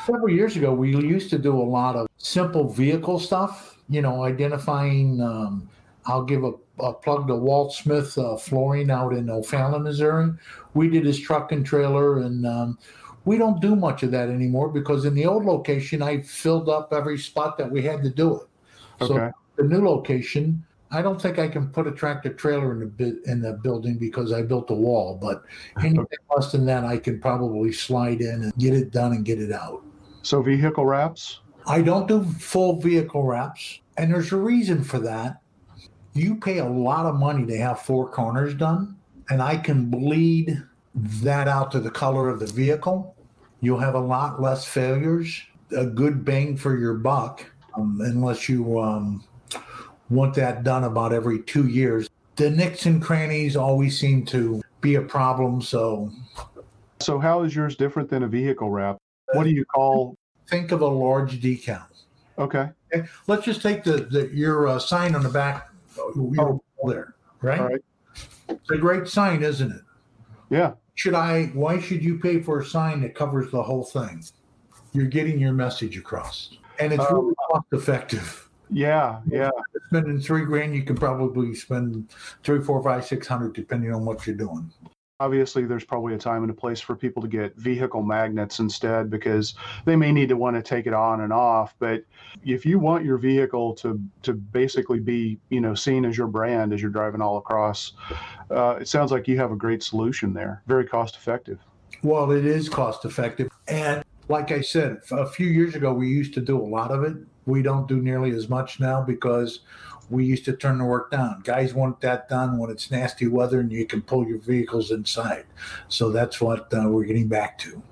Several 0.06 0.30
years 0.30 0.56
ago, 0.56 0.72
we 0.72 0.96
used 0.96 1.28
to 1.30 1.38
do 1.38 1.54
a 1.54 1.62
lot 1.62 1.96
of 1.96 2.08
simple 2.16 2.72
vehicle 2.72 3.18
stuff, 3.18 3.78
you 3.88 4.00
know, 4.00 4.24
identifying. 4.24 5.20
Um, 5.20 5.68
I'll 6.06 6.24
give 6.24 6.44
a, 6.44 6.52
a 6.80 6.92
plug 6.94 7.28
to 7.28 7.36
Walt 7.36 7.74
Smith 7.74 8.16
uh, 8.16 8.36
Flooring 8.36 8.90
out 8.90 9.12
in 9.12 9.28
O'Fallon, 9.28 9.82
Missouri. 9.82 10.32
We 10.72 10.88
did 10.88 11.04
his 11.04 11.20
truck 11.20 11.52
and 11.52 11.64
trailer, 11.64 12.18
and 12.18 12.46
um, 12.46 12.78
we 13.26 13.36
don't 13.36 13.60
do 13.60 13.76
much 13.76 14.02
of 14.02 14.10
that 14.12 14.30
anymore 14.30 14.68
because 14.68 15.04
in 15.04 15.14
the 15.14 15.26
old 15.26 15.44
location, 15.44 16.02
I 16.02 16.22
filled 16.22 16.68
up 16.68 16.92
every 16.92 17.18
spot 17.18 17.58
that 17.58 17.70
we 17.70 17.82
had 17.82 18.02
to 18.02 18.10
do 18.10 18.36
it. 18.36 18.48
So 19.00 19.32
the 19.56 19.64
new 19.64 19.86
location, 19.86 20.64
I 20.90 21.02
don't 21.02 21.20
think 21.20 21.38
I 21.38 21.48
can 21.48 21.68
put 21.68 21.86
a 21.86 21.92
tractor 21.92 22.32
trailer 22.32 22.72
in 22.72 22.92
the 22.96 23.20
in 23.30 23.42
the 23.42 23.54
building 23.54 23.98
because 23.98 24.32
I 24.32 24.42
built 24.42 24.70
a 24.70 24.74
wall. 24.74 25.18
But 25.20 25.42
anything 25.78 26.06
less 26.34 26.52
than 26.52 26.66
that, 26.66 26.84
I 26.84 26.98
can 26.98 27.20
probably 27.20 27.72
slide 27.72 28.20
in 28.20 28.44
and 28.44 28.56
get 28.56 28.74
it 28.74 28.90
done 28.90 29.12
and 29.12 29.24
get 29.24 29.40
it 29.40 29.52
out. 29.52 29.82
So 30.22 30.42
vehicle 30.42 30.86
wraps? 30.86 31.40
I 31.66 31.82
don't 31.82 32.06
do 32.06 32.24
full 32.24 32.80
vehicle 32.80 33.24
wraps, 33.24 33.80
and 33.96 34.12
there's 34.12 34.32
a 34.32 34.36
reason 34.36 34.84
for 34.84 34.98
that. 35.00 35.40
You 36.12 36.36
pay 36.36 36.58
a 36.58 36.68
lot 36.68 37.06
of 37.06 37.16
money 37.16 37.46
to 37.46 37.56
have 37.56 37.80
four 37.80 38.08
corners 38.08 38.54
done, 38.54 38.96
and 39.30 39.42
I 39.42 39.56
can 39.56 39.90
bleed 39.90 40.62
that 40.94 41.48
out 41.48 41.72
to 41.72 41.80
the 41.80 41.90
color 41.90 42.28
of 42.28 42.38
the 42.38 42.46
vehicle. 42.46 43.16
You'll 43.60 43.80
have 43.80 43.94
a 43.94 44.00
lot 44.00 44.40
less 44.40 44.64
failures, 44.64 45.42
a 45.76 45.86
good 45.86 46.24
bang 46.24 46.56
for 46.56 46.78
your 46.78 46.94
buck, 46.94 47.44
um, 47.76 48.00
unless 48.02 48.48
you 48.48 48.78
um, 48.80 49.24
want 50.10 50.34
that 50.34 50.62
done 50.64 50.84
about 50.84 51.12
every 51.12 51.42
two 51.42 51.68
years. 51.68 52.08
The 52.36 52.50
nicks 52.50 52.86
and 52.86 53.00
crannies 53.00 53.56
always 53.56 53.98
seem 53.98 54.24
to 54.26 54.62
be 54.80 54.96
a 54.96 55.02
problem. 55.02 55.62
So, 55.62 56.10
So 57.00 57.18
how 57.18 57.42
is 57.42 57.54
yours 57.54 57.76
different 57.76 58.08
than 58.10 58.24
a 58.24 58.28
vehicle 58.28 58.70
wrap? 58.70 58.98
What 59.32 59.44
do 59.44 59.50
you 59.50 59.64
call? 59.64 60.16
think 60.46 60.72
of 60.72 60.82
a 60.82 60.86
large 60.86 61.40
decal. 61.40 61.84
Okay. 62.38 62.68
Okay, 62.94 63.08
let's 63.28 63.44
just 63.46 63.62
take 63.62 63.82
the, 63.82 63.96
the 64.10 64.28
your 64.34 64.68
uh, 64.68 64.78
sign 64.78 65.14
on 65.14 65.22
the 65.22 65.28
back. 65.30 65.70
Your 66.14 66.60
Oh. 66.82 66.88
there, 66.88 67.14
right? 67.40 67.60
All 67.60 67.68
right. 67.68 67.80
It's 68.50 68.70
a 68.70 68.76
great 68.76 69.08
sign, 69.08 69.42
isn't 69.42 69.72
it? 69.72 69.80
Yeah. 70.50 70.72
Should 70.96 71.14
I? 71.14 71.46
Why 71.54 71.80
should 71.80 72.04
you 72.04 72.18
pay 72.18 72.42
for 72.42 72.60
a 72.60 72.64
sign 72.64 73.00
that 73.02 73.14
covers 73.14 73.50
the 73.50 73.62
whole 73.62 73.84
thing? 73.84 74.22
You're 74.92 75.06
getting 75.06 75.38
your 75.38 75.52
message 75.54 75.96
across, 75.96 76.58
and 76.78 76.92
it's 76.92 77.04
Um, 77.04 77.14
really 77.14 77.34
cost 77.50 77.66
effective. 77.72 78.48
Yeah. 78.70 79.20
Yeah. 79.30 79.50
Spending 79.88 80.18
three 80.18 80.44
grand, 80.44 80.74
you 80.74 80.82
can 80.82 80.96
probably 80.96 81.54
spend 81.54 82.10
three, 82.42 82.60
four, 82.60 82.82
five, 82.82 83.04
six 83.04 83.26
hundred, 83.26 83.52
depending 83.52 83.92
on 83.92 84.04
what 84.04 84.26
you're 84.26 84.36
doing. 84.36 84.70
Obviously, 85.20 85.64
there's 85.64 85.84
probably 85.84 86.14
a 86.14 86.18
time 86.18 86.42
and 86.42 86.50
a 86.50 86.54
place 86.54 86.80
for 86.80 86.96
people 86.96 87.22
to 87.22 87.28
get 87.28 87.54
vehicle 87.56 88.02
magnets 88.02 88.58
instead 88.58 89.10
because 89.10 89.54
they 89.84 89.94
may 89.94 90.10
need 90.10 90.28
to 90.28 90.36
want 90.36 90.56
to 90.56 90.62
take 90.62 90.88
it 90.88 90.92
on 90.92 91.20
and 91.20 91.32
off. 91.32 91.76
But 91.78 92.04
if 92.44 92.66
you 92.66 92.80
want 92.80 93.04
your 93.04 93.16
vehicle 93.16 93.74
to 93.74 94.00
to 94.22 94.32
basically 94.32 94.98
be 94.98 95.38
you 95.50 95.60
know 95.60 95.74
seen 95.74 96.04
as 96.04 96.18
your 96.18 96.26
brand 96.26 96.72
as 96.72 96.82
you're 96.82 96.90
driving 96.90 97.22
all 97.22 97.36
across, 97.38 97.92
uh, 98.50 98.78
it 98.80 98.88
sounds 98.88 99.12
like 99.12 99.28
you 99.28 99.36
have 99.36 99.52
a 99.52 99.56
great 99.56 99.84
solution 99.84 100.34
there. 100.34 100.62
Very 100.66 100.84
cost 100.84 101.14
effective. 101.14 101.60
Well, 102.02 102.32
it 102.32 102.44
is 102.44 102.68
cost 102.68 103.04
effective. 103.04 103.48
And 103.68 104.02
like 104.28 104.50
I 104.50 104.60
said, 104.60 104.98
a 105.10 105.26
few 105.26 105.48
years 105.48 105.74
ago, 105.74 105.92
we 105.92 106.08
used 106.08 106.34
to 106.34 106.40
do 106.40 106.58
a 106.58 106.64
lot 106.64 106.90
of 106.90 107.04
it. 107.04 107.16
We 107.46 107.62
don't 107.62 107.86
do 107.86 108.00
nearly 108.00 108.30
as 108.30 108.48
much 108.48 108.80
now 108.80 109.02
because 109.02 109.60
we 110.10 110.24
used 110.24 110.44
to 110.46 110.54
turn 110.54 110.78
the 110.78 110.84
work 110.84 111.10
down. 111.10 111.42
Guys 111.44 111.74
want 111.74 112.00
that 112.00 112.28
done 112.28 112.58
when 112.58 112.70
it's 112.70 112.90
nasty 112.90 113.26
weather 113.26 113.60
and 113.60 113.70
you 113.72 113.86
can 113.86 114.02
pull 114.02 114.26
your 114.26 114.38
vehicles 114.38 114.90
inside. 114.90 115.44
So 115.88 116.10
that's 116.10 116.40
what 116.40 116.72
uh, 116.72 116.88
we're 116.88 117.04
getting 117.04 117.28
back 117.28 117.58
to. 117.58 117.82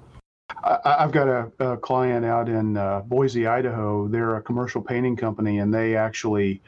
I, 0.64 0.96
I've 1.00 1.12
got 1.12 1.28
a, 1.28 1.50
a 1.58 1.76
client 1.76 2.24
out 2.24 2.48
in 2.48 2.76
uh, 2.76 3.00
Boise, 3.00 3.46
Idaho. 3.46 4.08
They're 4.08 4.36
a 4.36 4.42
commercial 4.42 4.80
painting 4.82 5.16
company, 5.16 5.58
and 5.58 5.72
they 5.72 5.96
actually 5.96 6.62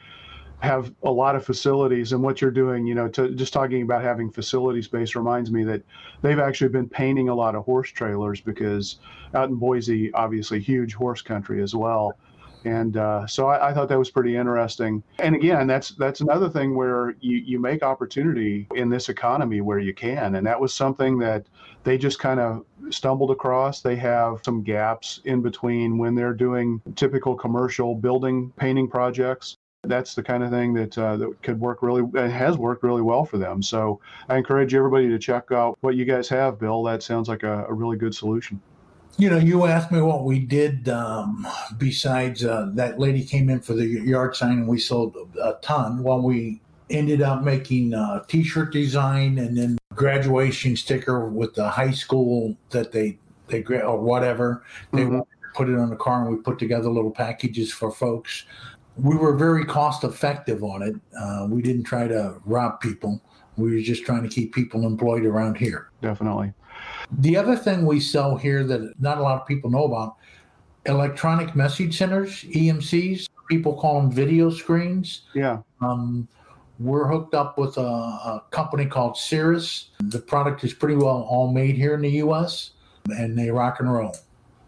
have 0.59 0.93
a 1.03 1.11
lot 1.11 1.35
of 1.35 1.45
facilities. 1.45 2.13
And 2.13 2.23
what 2.23 2.41
you're 2.41 2.51
doing, 2.51 2.85
you 2.85 2.95
know, 2.95 3.07
to, 3.09 3.29
just 3.35 3.53
talking 3.53 3.81
about 3.81 4.01
having 4.01 4.31
facility 4.31 4.81
space 4.81 5.15
reminds 5.15 5.51
me 5.51 5.63
that 5.65 5.81
they've 6.21 6.39
actually 6.39 6.69
been 6.69 6.89
painting 6.89 7.29
a 7.29 7.35
lot 7.35 7.55
of 7.55 7.65
horse 7.65 7.89
trailers 7.89 8.41
because 8.41 8.99
out 9.33 9.49
in 9.49 9.55
Boise, 9.55 10.13
obviously, 10.13 10.59
huge 10.59 10.93
horse 10.93 11.21
country 11.21 11.61
as 11.61 11.75
well. 11.75 12.17
And 12.65 12.97
uh, 12.97 13.27
so 13.27 13.47
I, 13.47 13.69
I 13.69 13.73
thought 13.73 13.89
that 13.89 13.99
was 13.99 14.09
pretty 14.09 14.35
interesting. 14.35 15.03
And 15.19 15.35
again, 15.35 15.67
that's 15.67 15.89
that's 15.91 16.21
another 16.21 16.49
thing 16.49 16.75
where 16.75 17.15
you, 17.19 17.37
you 17.37 17.59
make 17.59 17.83
opportunity 17.83 18.67
in 18.73 18.89
this 18.89 19.07
economy 19.07 19.61
where 19.61 19.77
you 19.77 19.93
can. 19.93 20.35
And 20.35 20.47
that 20.47 20.59
was 20.59 20.73
something 20.73 21.19
that 21.19 21.45
they 21.83 21.97
just 21.99 22.17
kind 22.17 22.39
of 22.39 22.65
stumbled 22.89 23.29
across. 23.29 23.81
They 23.81 23.95
have 23.97 24.39
some 24.43 24.63
gaps 24.63 25.21
in 25.25 25.43
between 25.43 25.99
when 25.99 26.15
they're 26.15 26.33
doing 26.33 26.81
typical 26.95 27.35
commercial 27.35 27.93
building 27.93 28.51
painting 28.57 28.87
projects. 28.87 29.57
That's 29.87 30.15
the 30.15 30.23
kind 30.23 30.43
of 30.43 30.49
thing 30.49 30.73
that 30.73 30.97
uh, 30.97 31.17
that 31.17 31.41
could 31.41 31.59
work 31.59 31.81
really 31.81 32.01
and 32.21 32.31
has 32.31 32.57
worked 32.57 32.83
really 32.83 33.01
well 33.01 33.25
for 33.25 33.37
them. 33.37 33.61
So 33.61 33.99
I 34.29 34.37
encourage 34.37 34.73
everybody 34.73 35.09
to 35.09 35.19
check 35.19 35.51
out 35.51 35.77
what 35.81 35.95
you 35.95 36.05
guys 36.05 36.27
have, 36.29 36.59
Bill. 36.59 36.83
That 36.83 37.03
sounds 37.03 37.27
like 37.27 37.43
a, 37.43 37.65
a 37.65 37.73
really 37.73 37.97
good 37.97 38.13
solution. 38.15 38.61
You 39.17 39.29
know, 39.29 39.37
you 39.37 39.65
asked 39.65 39.91
me 39.91 40.01
what 40.01 40.25
we 40.25 40.39
did 40.39 40.89
um, 40.89 41.47
besides 41.77 42.43
uh, 42.43 42.69
that 42.73 42.99
lady 42.99 43.23
came 43.23 43.49
in 43.49 43.61
for 43.61 43.73
the 43.73 43.85
yard 43.85 44.35
sign 44.35 44.51
and 44.51 44.67
we 44.67 44.77
sold 44.77 45.15
a 45.41 45.53
ton. 45.61 46.03
Well, 46.03 46.21
we 46.21 46.59
ended 46.89 47.21
up 47.21 47.41
making 47.41 47.93
a 47.93 48.23
t-shirt 48.27 48.73
design 48.73 49.39
and 49.39 49.57
then 49.57 49.77
graduation 49.95 50.75
sticker 50.75 51.27
with 51.27 51.55
the 51.55 51.69
high 51.69 51.91
school 51.91 52.55
that 52.71 52.91
they 52.91 53.17
they 53.47 53.63
or 53.63 53.99
whatever 53.99 54.63
they 54.91 55.03
Mhm. 55.03 55.21
put 55.53 55.69
it 55.69 55.77
on 55.77 55.89
the 55.89 55.95
car 55.95 56.25
and 56.25 56.35
we 56.35 56.41
put 56.41 56.59
together 56.59 56.89
little 56.89 57.11
packages 57.11 57.71
for 57.71 57.91
folks. 57.91 58.43
We 58.97 59.15
were 59.15 59.35
very 59.35 59.65
cost 59.65 60.03
effective 60.03 60.63
on 60.63 60.81
it. 60.81 60.95
Uh, 61.19 61.47
we 61.49 61.61
didn't 61.61 61.83
try 61.83 62.07
to 62.07 62.35
rob 62.45 62.79
people. 62.79 63.21
We 63.57 63.73
were 63.73 63.81
just 63.81 64.05
trying 64.05 64.23
to 64.23 64.29
keep 64.29 64.53
people 64.53 64.85
employed 64.85 65.25
around 65.25 65.57
here. 65.57 65.89
Definitely. 66.01 66.53
The 67.19 67.37
other 67.37 67.55
thing 67.55 67.85
we 67.85 67.99
sell 67.99 68.35
here 68.35 68.63
that 68.63 68.99
not 68.99 69.17
a 69.17 69.21
lot 69.21 69.41
of 69.41 69.47
people 69.47 69.69
know 69.69 69.85
about 69.85 70.15
electronic 70.85 71.55
message 71.55 71.97
centers, 71.97 72.43
EMCs. 72.43 73.27
People 73.49 73.75
call 73.75 74.01
them 74.01 74.11
video 74.11 74.49
screens. 74.49 75.23
Yeah. 75.33 75.59
Um, 75.81 76.27
we're 76.79 77.07
hooked 77.07 77.33
up 77.33 77.57
with 77.57 77.77
a, 77.77 77.81
a 77.81 78.43
company 78.51 78.85
called 78.85 79.17
Cirrus. 79.17 79.89
The 79.99 80.19
product 80.19 80.63
is 80.63 80.73
pretty 80.73 80.95
well 80.95 81.25
all 81.29 81.51
made 81.51 81.75
here 81.75 81.93
in 81.93 82.01
the 82.01 82.09
U.S. 82.11 82.71
and 83.09 83.37
they 83.37 83.49
rock 83.51 83.79
and 83.79 83.91
roll. 83.91 84.15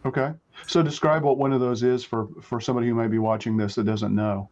Okay. 0.05 0.33
So 0.65 0.81
describe 0.81 1.23
what 1.23 1.37
one 1.37 1.53
of 1.53 1.61
those 1.61 1.83
is 1.83 2.03
for 2.03 2.27
for 2.41 2.59
somebody 2.59 2.87
who 2.87 2.95
might 2.95 3.09
be 3.09 3.19
watching 3.19 3.55
this 3.55 3.75
that 3.75 3.85
doesn't 3.85 4.13
know. 4.15 4.49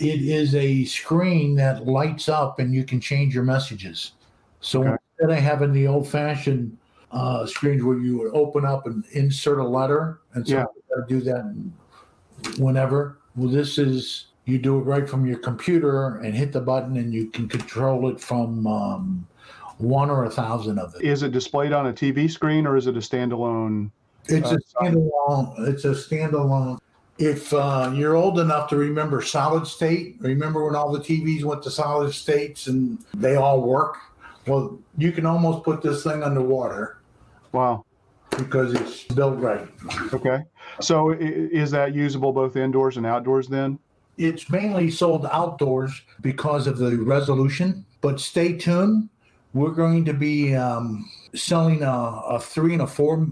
It 0.00 0.22
is 0.22 0.54
a 0.54 0.84
screen 0.84 1.56
that 1.56 1.86
lights 1.86 2.28
up 2.28 2.58
and 2.60 2.72
you 2.72 2.84
can 2.84 3.00
change 3.00 3.34
your 3.34 3.44
messages. 3.44 4.12
So 4.60 4.80
Okay. 4.82 4.96
instead 5.20 5.36
of 5.36 5.42
having 5.42 5.72
the 5.72 5.86
old-fashioned 5.86 6.76
uh, 7.10 7.46
screens 7.46 7.82
where 7.82 7.98
you 7.98 8.18
would 8.18 8.32
open 8.34 8.64
up 8.64 8.86
and 8.86 9.04
insert 9.12 9.58
a 9.58 9.64
letter, 9.64 10.20
and 10.34 10.46
so 10.46 10.54
Yeah. 10.54 10.64
do 11.08 11.20
that 11.20 11.54
whenever. 12.58 13.18
Well, 13.36 13.48
this 13.48 13.78
is 13.78 14.26
you 14.44 14.58
do 14.58 14.78
it 14.78 14.82
right 14.82 15.08
from 15.08 15.26
your 15.26 15.38
computer 15.38 16.16
and 16.18 16.34
hit 16.34 16.52
the 16.52 16.60
button, 16.60 16.96
and 16.96 17.12
you 17.12 17.30
can 17.30 17.48
control 17.48 18.08
it 18.08 18.20
from 18.20 18.66
um, 18.66 19.26
one 19.78 20.10
or 20.10 20.24
a 20.24 20.30
thousand 20.30 20.78
of 20.78 20.94
it. 20.94 21.02
Is 21.02 21.22
it 21.22 21.32
displayed 21.32 21.72
on 21.72 21.86
a 21.86 21.92
TV 21.92 22.30
screen 22.30 22.66
or 22.66 22.76
is 22.76 22.86
it 22.86 22.96
a 22.96 23.00
standalone? 23.00 23.90
It's 24.28 24.50
Uh, 24.52 24.56
a 24.56 24.58
standalone. 24.84 25.68
It's 25.68 25.84
a 25.84 25.88
standalone. 25.90 26.78
If 27.18 27.52
uh, 27.52 27.90
you're 27.94 28.14
old 28.14 28.38
enough 28.38 28.68
to 28.70 28.76
remember 28.76 29.22
solid 29.22 29.66
state, 29.66 30.16
remember 30.20 30.64
when 30.64 30.76
all 30.76 30.92
the 30.92 31.00
TVs 31.00 31.42
went 31.42 31.62
to 31.64 31.70
solid 31.70 32.12
states 32.14 32.68
and 32.68 32.98
they 33.16 33.34
all 33.36 33.60
work. 33.62 33.96
Well, 34.46 34.78
you 34.96 35.10
can 35.12 35.26
almost 35.26 35.64
put 35.64 35.82
this 35.82 36.04
thing 36.04 36.22
underwater 36.22 36.98
Wow. 37.52 37.84
because 38.36 38.72
it's 38.74 39.04
built 39.04 39.38
right. 39.40 39.66
Okay. 40.14 40.44
So 40.80 41.10
is 41.10 41.70
that 41.72 41.92
usable 41.94 42.32
both 42.32 42.54
indoors 42.56 42.96
and 42.96 43.04
outdoors 43.04 43.48
then? 43.48 43.78
It's 44.16 44.48
mainly 44.48 44.90
sold 44.90 45.26
outdoors 45.32 46.00
because 46.20 46.66
of 46.66 46.78
the 46.78 46.96
resolution. 46.98 47.84
But 48.00 48.20
stay 48.20 48.56
tuned. 48.56 49.08
We're 49.54 49.72
going 49.72 50.04
to 50.04 50.12
be 50.14 50.54
um, 50.54 51.08
selling 51.34 51.82
a, 51.82 51.90
a 52.28 52.38
three 52.40 52.74
and 52.74 52.82
a 52.82 52.86
four 52.86 53.26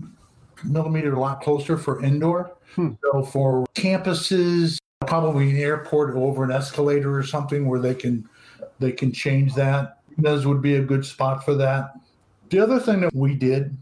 millimeter 0.64 1.14
a 1.14 1.20
lot 1.20 1.40
closer 1.40 1.76
for 1.76 2.02
indoor. 2.02 2.52
Hmm. 2.74 2.92
So 3.02 3.22
for 3.22 3.66
campuses, 3.74 4.78
probably 5.06 5.50
an 5.50 5.56
airport 5.56 6.14
over 6.14 6.44
an 6.44 6.50
escalator 6.50 7.16
or 7.16 7.22
something 7.22 7.66
where 7.66 7.80
they 7.80 7.94
can 7.94 8.28
they 8.78 8.92
can 8.92 9.12
change 9.12 9.54
that. 9.54 10.00
Those 10.18 10.46
would 10.46 10.62
be 10.62 10.76
a 10.76 10.82
good 10.82 11.04
spot 11.04 11.44
for 11.44 11.54
that. 11.54 11.92
The 12.50 12.58
other 12.58 12.78
thing 12.78 13.00
that 13.00 13.14
we 13.14 13.34
did 13.34 13.76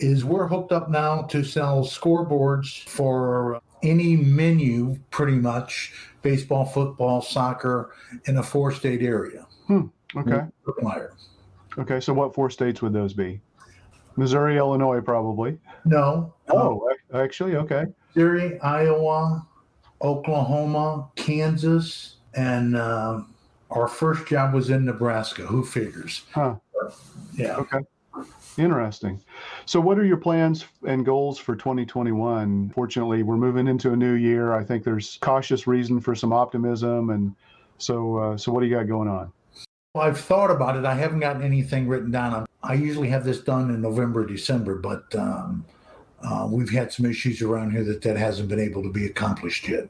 is 0.00 0.24
we're 0.24 0.46
hooked 0.46 0.72
up 0.72 0.90
now 0.90 1.22
to 1.22 1.42
sell 1.42 1.84
scoreboards 1.84 2.86
for 2.88 3.60
any 3.82 4.16
menu, 4.16 4.98
pretty 5.10 5.36
much 5.36 5.92
baseball, 6.22 6.64
football, 6.64 7.22
soccer 7.22 7.92
in 8.24 8.38
a 8.38 8.42
four 8.42 8.72
state 8.72 9.02
area. 9.02 9.46
Okay. 10.16 10.42
Flyer. 10.80 11.12
Okay. 11.78 12.00
So 12.00 12.12
what 12.12 12.34
four 12.34 12.50
states 12.50 12.82
would 12.82 12.92
those 12.92 13.12
be? 13.12 13.40
Missouri, 14.16 14.56
Illinois, 14.56 15.00
probably. 15.00 15.58
No. 15.84 16.32
Oh, 16.48 16.88
ac- 16.90 17.00
actually, 17.14 17.56
okay. 17.56 17.84
Missouri, 18.14 18.58
Iowa, 18.60 19.46
Oklahoma, 20.02 21.08
Kansas, 21.16 22.16
and 22.34 22.76
uh, 22.76 23.22
our 23.70 23.88
first 23.88 24.26
job 24.26 24.54
was 24.54 24.70
in 24.70 24.84
Nebraska. 24.84 25.42
Who 25.42 25.64
figures? 25.64 26.22
Huh. 26.32 26.56
Yeah. 27.34 27.56
Okay. 27.56 27.78
Interesting. 28.58 29.20
So, 29.66 29.80
what 29.80 29.98
are 29.98 30.04
your 30.04 30.16
plans 30.16 30.64
and 30.86 31.04
goals 31.04 31.38
for 31.38 31.54
2021? 31.54 32.70
Fortunately, 32.74 33.22
we're 33.22 33.36
moving 33.36 33.68
into 33.68 33.92
a 33.92 33.96
new 33.96 34.14
year. 34.14 34.54
I 34.54 34.64
think 34.64 34.82
there's 34.82 35.18
cautious 35.20 35.66
reason 35.66 36.00
for 36.00 36.14
some 36.14 36.32
optimism, 36.32 37.10
and 37.10 37.34
So, 37.78 38.16
uh, 38.16 38.36
so 38.38 38.50
what 38.52 38.60
do 38.60 38.66
you 38.66 38.74
got 38.74 38.86
going 38.88 39.08
on? 39.08 39.30
Well, 39.96 40.04
I've 40.06 40.20
thought 40.20 40.50
about 40.50 40.76
it. 40.76 40.84
I 40.84 40.92
haven't 40.92 41.20
gotten 41.20 41.40
anything 41.42 41.88
written 41.88 42.10
down. 42.10 42.46
I 42.62 42.74
usually 42.74 43.08
have 43.08 43.24
this 43.24 43.40
done 43.40 43.70
in 43.70 43.80
November, 43.80 44.26
December, 44.26 44.76
but 44.76 45.04
um, 45.16 45.64
uh, 46.22 46.46
we've 46.50 46.68
had 46.68 46.92
some 46.92 47.06
issues 47.06 47.40
around 47.40 47.70
here 47.70 47.82
that 47.84 48.02
that 48.02 48.18
hasn't 48.18 48.50
been 48.50 48.60
able 48.60 48.82
to 48.82 48.90
be 48.90 49.06
accomplished 49.06 49.66
yet. 49.66 49.88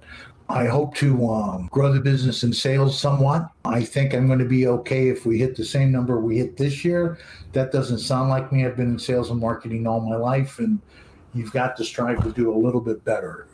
I 0.49 0.67
hope 0.67 0.95
to 0.99 1.29
um, 1.29 1.69
grow 1.73 1.93
the 1.93 1.99
business 1.99 2.45
and 2.45 2.55
sales 2.55 2.97
somewhat. 2.97 3.51
I 3.65 3.83
think 3.83 4.15
I'm 4.15 4.29
going 4.29 4.39
to 4.39 4.45
be 4.45 4.69
okay 4.69 5.09
if 5.09 5.27
we 5.27 5.41
hit 5.41 5.57
the 5.57 5.65
same 5.65 5.91
number 5.91 6.21
we 6.21 6.39
hit 6.39 6.57
this 6.57 6.85
year. 6.85 7.19
That 7.53 7.73
doesn't 7.73 7.99
sound 7.99 8.31
like 8.31 8.53
me. 8.53 8.65
I've 8.65 8.77
been 8.77 8.91
in 8.91 9.01
sales 9.01 9.33
and 9.33 9.41
marketing 9.41 9.89
all 9.89 9.99
my 9.99 10.15
life, 10.15 10.61
and 10.61 10.81
you've 11.35 11.53
got 11.53 11.77
to 11.79 11.85
strive 11.85 12.23
to 12.23 12.31
do 12.31 12.55
a 12.55 12.57
little 12.57 12.81
bit 12.81 13.05
better. 13.05 13.49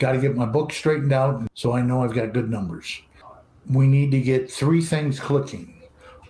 Got 0.00 0.12
to 0.12 0.18
get 0.18 0.34
my 0.34 0.46
book 0.46 0.72
straightened 0.72 1.12
out 1.12 1.46
so 1.54 1.74
I 1.74 1.82
know 1.82 2.02
I've 2.02 2.12
got 2.12 2.32
good 2.32 2.50
numbers. 2.50 3.02
We 3.70 3.86
need 3.86 4.10
to 4.10 4.20
get 4.20 4.50
three 4.50 4.82
things 4.82 5.20
clicking. 5.20 5.74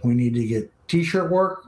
We 0.07 0.15
need 0.15 0.35
to 0.35 0.47
get 0.47 0.71
t 0.87 1.03
shirt 1.03 1.31
work. 1.31 1.67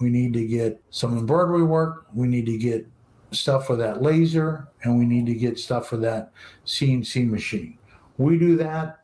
We 0.00 0.10
need 0.10 0.32
to 0.34 0.44
get 0.44 0.82
some 0.90 1.16
embroidery 1.16 1.62
work. 1.62 2.06
We 2.12 2.26
need 2.26 2.46
to 2.46 2.58
get 2.58 2.86
stuff 3.30 3.66
for 3.66 3.76
that 3.76 4.02
laser 4.02 4.68
and 4.82 4.98
we 4.98 5.04
need 5.04 5.26
to 5.26 5.34
get 5.34 5.58
stuff 5.58 5.88
for 5.88 5.96
that 5.98 6.32
CNC 6.66 7.28
machine. 7.28 7.78
We 8.18 8.38
do 8.38 8.56
that, 8.56 9.00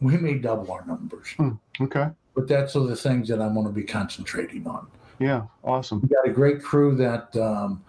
we 0.00 0.16
may 0.16 0.34
double 0.34 0.72
our 0.72 0.84
numbers. 0.86 1.28
Hmm, 1.36 1.52
okay. 1.80 2.08
But 2.34 2.48
that's 2.48 2.74
all 2.74 2.84
the 2.84 2.96
things 2.96 3.28
that 3.28 3.40
I'm 3.40 3.54
going 3.54 3.66
to 3.66 3.72
be 3.72 3.84
concentrating 3.84 4.66
on. 4.66 4.86
Yeah, 5.20 5.42
awesome. 5.62 6.00
We 6.00 6.08
got 6.08 6.26
a 6.26 6.32
great 6.32 6.62
crew 6.62 6.96
that 6.96 7.34
um, 7.36 7.84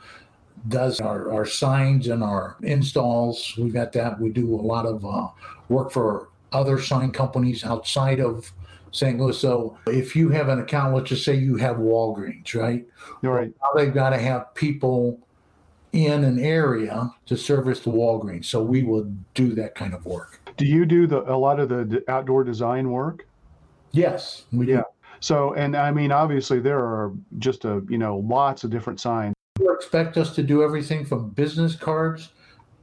does 0.68 1.02
our, 1.02 1.34
our 1.34 1.46
signs 1.46 2.08
and 2.10 2.24
our 2.24 2.58
installs. 2.62 3.56
We 3.58 3.70
got 3.72 3.92
that. 3.94 4.20
We 4.20 4.30
do 4.30 4.54
a 4.54 4.62
lot 4.62 4.86
of 4.86 5.04
uh, 5.04 5.30
work 5.70 5.92
for 5.92 6.30
other 6.52 6.80
sign 6.80 7.12
companies 7.12 7.64
outside 7.64 8.20
of 8.20 8.52
St. 8.96 9.20
Louis. 9.20 9.38
So 9.38 9.78
if 9.88 10.16
you 10.16 10.30
have 10.30 10.48
an 10.48 10.60
account, 10.60 10.96
let's 10.96 11.10
just 11.10 11.26
say 11.26 11.36
you 11.36 11.58
have 11.58 11.76
Walgreens, 11.76 12.56
right? 12.56 12.86
All 13.24 13.32
right. 13.32 13.52
Now 13.62 13.68
they've 13.76 13.94
got 13.94 14.12
to 14.12 14.18
have 14.18 14.54
people 14.56 15.20
in 15.92 16.24
an 16.24 16.40
area 16.40 17.12
to 17.26 17.36
service 17.38 17.82
the 17.82 17.90
Walgreens. 17.90 18.46
So 18.46 18.64
we 18.64 18.84
will 18.84 19.12
do 19.34 19.54
that 19.56 19.76
kind 19.76 19.94
of 19.94 20.06
work. 20.06 20.40
Do 20.56 20.66
you 20.66 20.86
do 20.86 21.08
the 21.08 21.20
a 21.30 21.36
lot 21.36 21.60
of 21.60 21.68
the 21.68 22.04
outdoor 22.08 22.46
design 22.46 22.90
work? 22.90 23.28
Yes, 23.92 24.46
we 24.54 24.68
Yeah. 24.72 24.78
do. 24.78 24.84
So, 25.20 25.54
and 25.56 25.76
I 25.76 25.92
mean, 25.92 26.12
obviously 26.12 26.60
there 26.60 26.80
are 26.80 27.12
just 27.40 27.66
a 27.66 27.84
you 27.90 27.98
know 27.98 28.18
lots 28.18 28.64
of 28.64 28.70
different 28.70 29.00
signs. 29.02 29.34
You 29.60 29.72
expect 29.74 30.16
us 30.18 30.34
to 30.36 30.44
do 30.44 30.64
everything 30.64 31.06
from 31.06 31.30
business 31.30 31.76
cards 31.76 32.30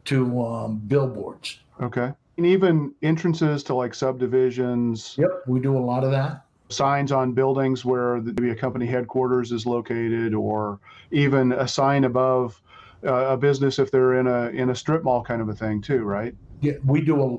to 0.07 0.43
um, 0.45 0.79
billboards. 0.87 1.61
Okay. 1.81 2.13
And 2.39 2.47
even 2.47 2.95
entrances 3.03 3.63
to 3.65 3.75
like 3.75 3.95
subdivisions, 3.95 5.17
Yep, 5.19 5.43
we 5.47 5.61
do 5.61 5.77
a 5.77 5.79
lot 5.81 6.03
of 6.05 6.11
that. 6.13 6.47
signs 6.71 7.13
on 7.13 7.33
buildings 7.33 7.85
where 7.85 8.21
the, 8.21 8.33
maybe 8.33 8.51
a 8.51 8.55
company 8.55 8.87
headquarters 8.87 9.53
is 9.53 9.67
located, 9.67 10.35
or 10.35 10.81
even 11.11 11.53
a 11.53 11.69
sign 11.69 12.05
above 12.05 12.61
uh, 13.05 13.27
a 13.33 13.37
business 13.37 13.79
if 13.79 13.91
they're 13.91 14.15
in 14.19 14.27
a 14.27 14.49
in 14.49 14.71
a 14.71 14.75
strip 14.75 15.03
mall 15.05 15.23
kind 15.23 15.43
of 15.43 15.49
a 15.49 15.55
thing 15.55 15.81
too, 15.83 16.03
right? 16.05 16.35
Yeah, 16.61 16.75
we 16.87 17.01
do 17.03 17.23
a 17.23 17.39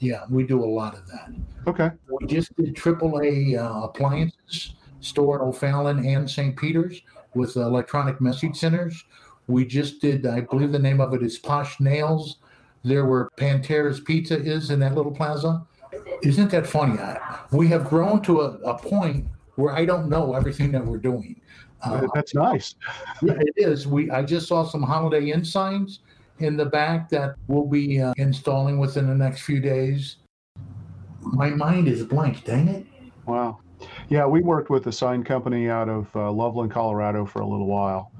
yeah, 0.00 0.24
we 0.28 0.42
do 0.44 0.64
a 0.64 0.66
lot 0.66 0.94
of 0.94 1.06
that. 1.08 1.30
Okay. 1.68 1.90
We 2.20 2.26
just 2.26 2.56
did 2.56 2.74
AAA 2.74 3.56
uh, 3.56 3.84
appliances 3.84 4.74
store 5.00 5.36
in 5.36 5.42
O'Fallon 5.42 6.04
and 6.04 6.28
St. 6.28 6.56
Peter's 6.56 7.00
with 7.34 7.54
electronic 7.54 8.20
message 8.20 8.56
centers. 8.56 9.04
We 9.46 9.64
just 9.64 10.00
did, 10.00 10.26
I 10.26 10.40
believe 10.40 10.72
the 10.72 10.78
name 10.80 11.00
of 11.00 11.14
it 11.14 11.22
is 11.22 11.38
Posh 11.38 11.78
Nails. 11.78 12.38
There 12.84 13.06
where 13.06 13.28
Pantera's 13.36 14.00
Pizza 14.00 14.38
is 14.38 14.70
in 14.70 14.80
that 14.80 14.94
little 14.94 15.12
plaza. 15.12 15.64
Isn't 16.22 16.50
that 16.50 16.66
funny? 16.66 16.98
I, 16.98 17.40
we 17.52 17.68
have 17.68 17.84
grown 17.84 18.22
to 18.22 18.40
a, 18.40 18.50
a 18.64 18.78
point 18.78 19.26
where 19.56 19.74
I 19.74 19.84
don't 19.84 20.08
know 20.08 20.34
everything 20.34 20.72
that 20.72 20.84
we're 20.84 20.98
doing. 20.98 21.40
Uh, 21.82 22.06
That's 22.14 22.34
nice. 22.34 22.74
yeah, 23.22 23.34
it 23.38 23.54
is. 23.56 23.86
We 23.86 24.10
I 24.10 24.22
just 24.22 24.46
saw 24.48 24.64
some 24.64 24.82
Holiday 24.82 25.30
Inn 25.30 25.44
signs 25.44 26.00
in 26.38 26.56
the 26.56 26.64
back 26.66 27.08
that 27.10 27.34
we'll 27.48 27.66
be 27.66 28.00
uh, 28.00 28.14
installing 28.16 28.78
within 28.78 29.06
the 29.06 29.14
next 29.14 29.42
few 29.42 29.60
days. 29.60 30.16
My 31.20 31.50
mind 31.50 31.88
is 31.88 32.04
blank. 32.04 32.44
Dang 32.44 32.68
it! 32.68 32.86
Wow. 33.26 33.58
Yeah, 34.08 34.26
we 34.26 34.42
worked 34.42 34.70
with 34.70 34.86
a 34.86 34.92
sign 34.92 35.24
company 35.24 35.68
out 35.68 35.88
of 35.88 36.14
uh, 36.14 36.30
Loveland, 36.30 36.70
Colorado 36.70 37.26
for 37.26 37.40
a 37.42 37.46
little 37.46 37.66
while. 37.66 38.12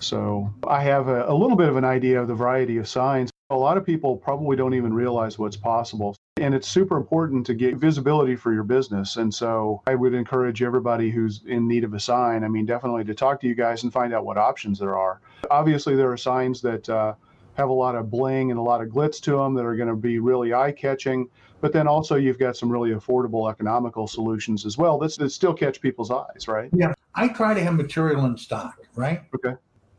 So 0.00 0.52
I 0.66 0.82
have 0.82 1.08
a, 1.08 1.24
a 1.26 1.34
little 1.34 1.56
bit 1.56 1.68
of 1.68 1.76
an 1.76 1.84
idea 1.84 2.20
of 2.20 2.28
the 2.28 2.34
variety 2.34 2.76
of 2.76 2.88
signs. 2.88 3.30
A 3.50 3.56
lot 3.56 3.78
of 3.78 3.86
people 3.86 4.14
probably 4.14 4.56
don't 4.56 4.74
even 4.74 4.92
realize 4.92 5.38
what's 5.38 5.56
possible. 5.56 6.14
And 6.36 6.54
it's 6.54 6.68
super 6.68 6.98
important 6.98 7.46
to 7.46 7.54
get 7.54 7.76
visibility 7.76 8.36
for 8.36 8.52
your 8.52 8.62
business. 8.62 9.16
And 9.16 9.34
so 9.34 9.82
I 9.86 9.94
would 9.94 10.12
encourage 10.12 10.62
everybody 10.62 11.10
who's 11.10 11.42
in 11.46 11.66
need 11.66 11.82
of 11.82 11.94
a 11.94 12.00
sign, 12.00 12.44
I 12.44 12.48
mean, 12.48 12.66
definitely 12.66 13.04
to 13.04 13.14
talk 13.14 13.40
to 13.40 13.46
you 13.46 13.54
guys 13.54 13.84
and 13.84 13.92
find 13.92 14.12
out 14.12 14.26
what 14.26 14.36
options 14.36 14.78
there 14.78 14.98
are. 14.98 15.22
Obviously, 15.50 15.96
there 15.96 16.12
are 16.12 16.16
signs 16.18 16.60
that 16.60 16.86
uh, 16.90 17.14
have 17.54 17.70
a 17.70 17.72
lot 17.72 17.96
of 17.96 18.10
bling 18.10 18.50
and 18.50 18.58
a 18.58 18.62
lot 18.62 18.82
of 18.82 18.88
glitz 18.88 19.18
to 19.22 19.32
them 19.32 19.54
that 19.54 19.64
are 19.64 19.76
going 19.76 19.88
to 19.88 19.96
be 19.96 20.18
really 20.18 20.52
eye 20.52 20.70
catching. 20.70 21.26
But 21.62 21.72
then 21.72 21.88
also, 21.88 22.16
you've 22.16 22.38
got 22.38 22.54
some 22.54 22.70
really 22.70 22.90
affordable 22.90 23.50
economical 23.50 24.06
solutions 24.06 24.66
as 24.66 24.76
well 24.76 24.98
that, 24.98 25.16
that 25.16 25.30
still 25.30 25.54
catch 25.54 25.80
people's 25.80 26.10
eyes, 26.10 26.46
right? 26.48 26.68
Yeah, 26.72 26.92
I 27.14 27.28
try 27.28 27.54
to 27.54 27.64
have 27.64 27.74
material 27.74 28.26
in 28.26 28.36
stock, 28.36 28.76
right? 28.94 29.22
Okay. 29.34 29.56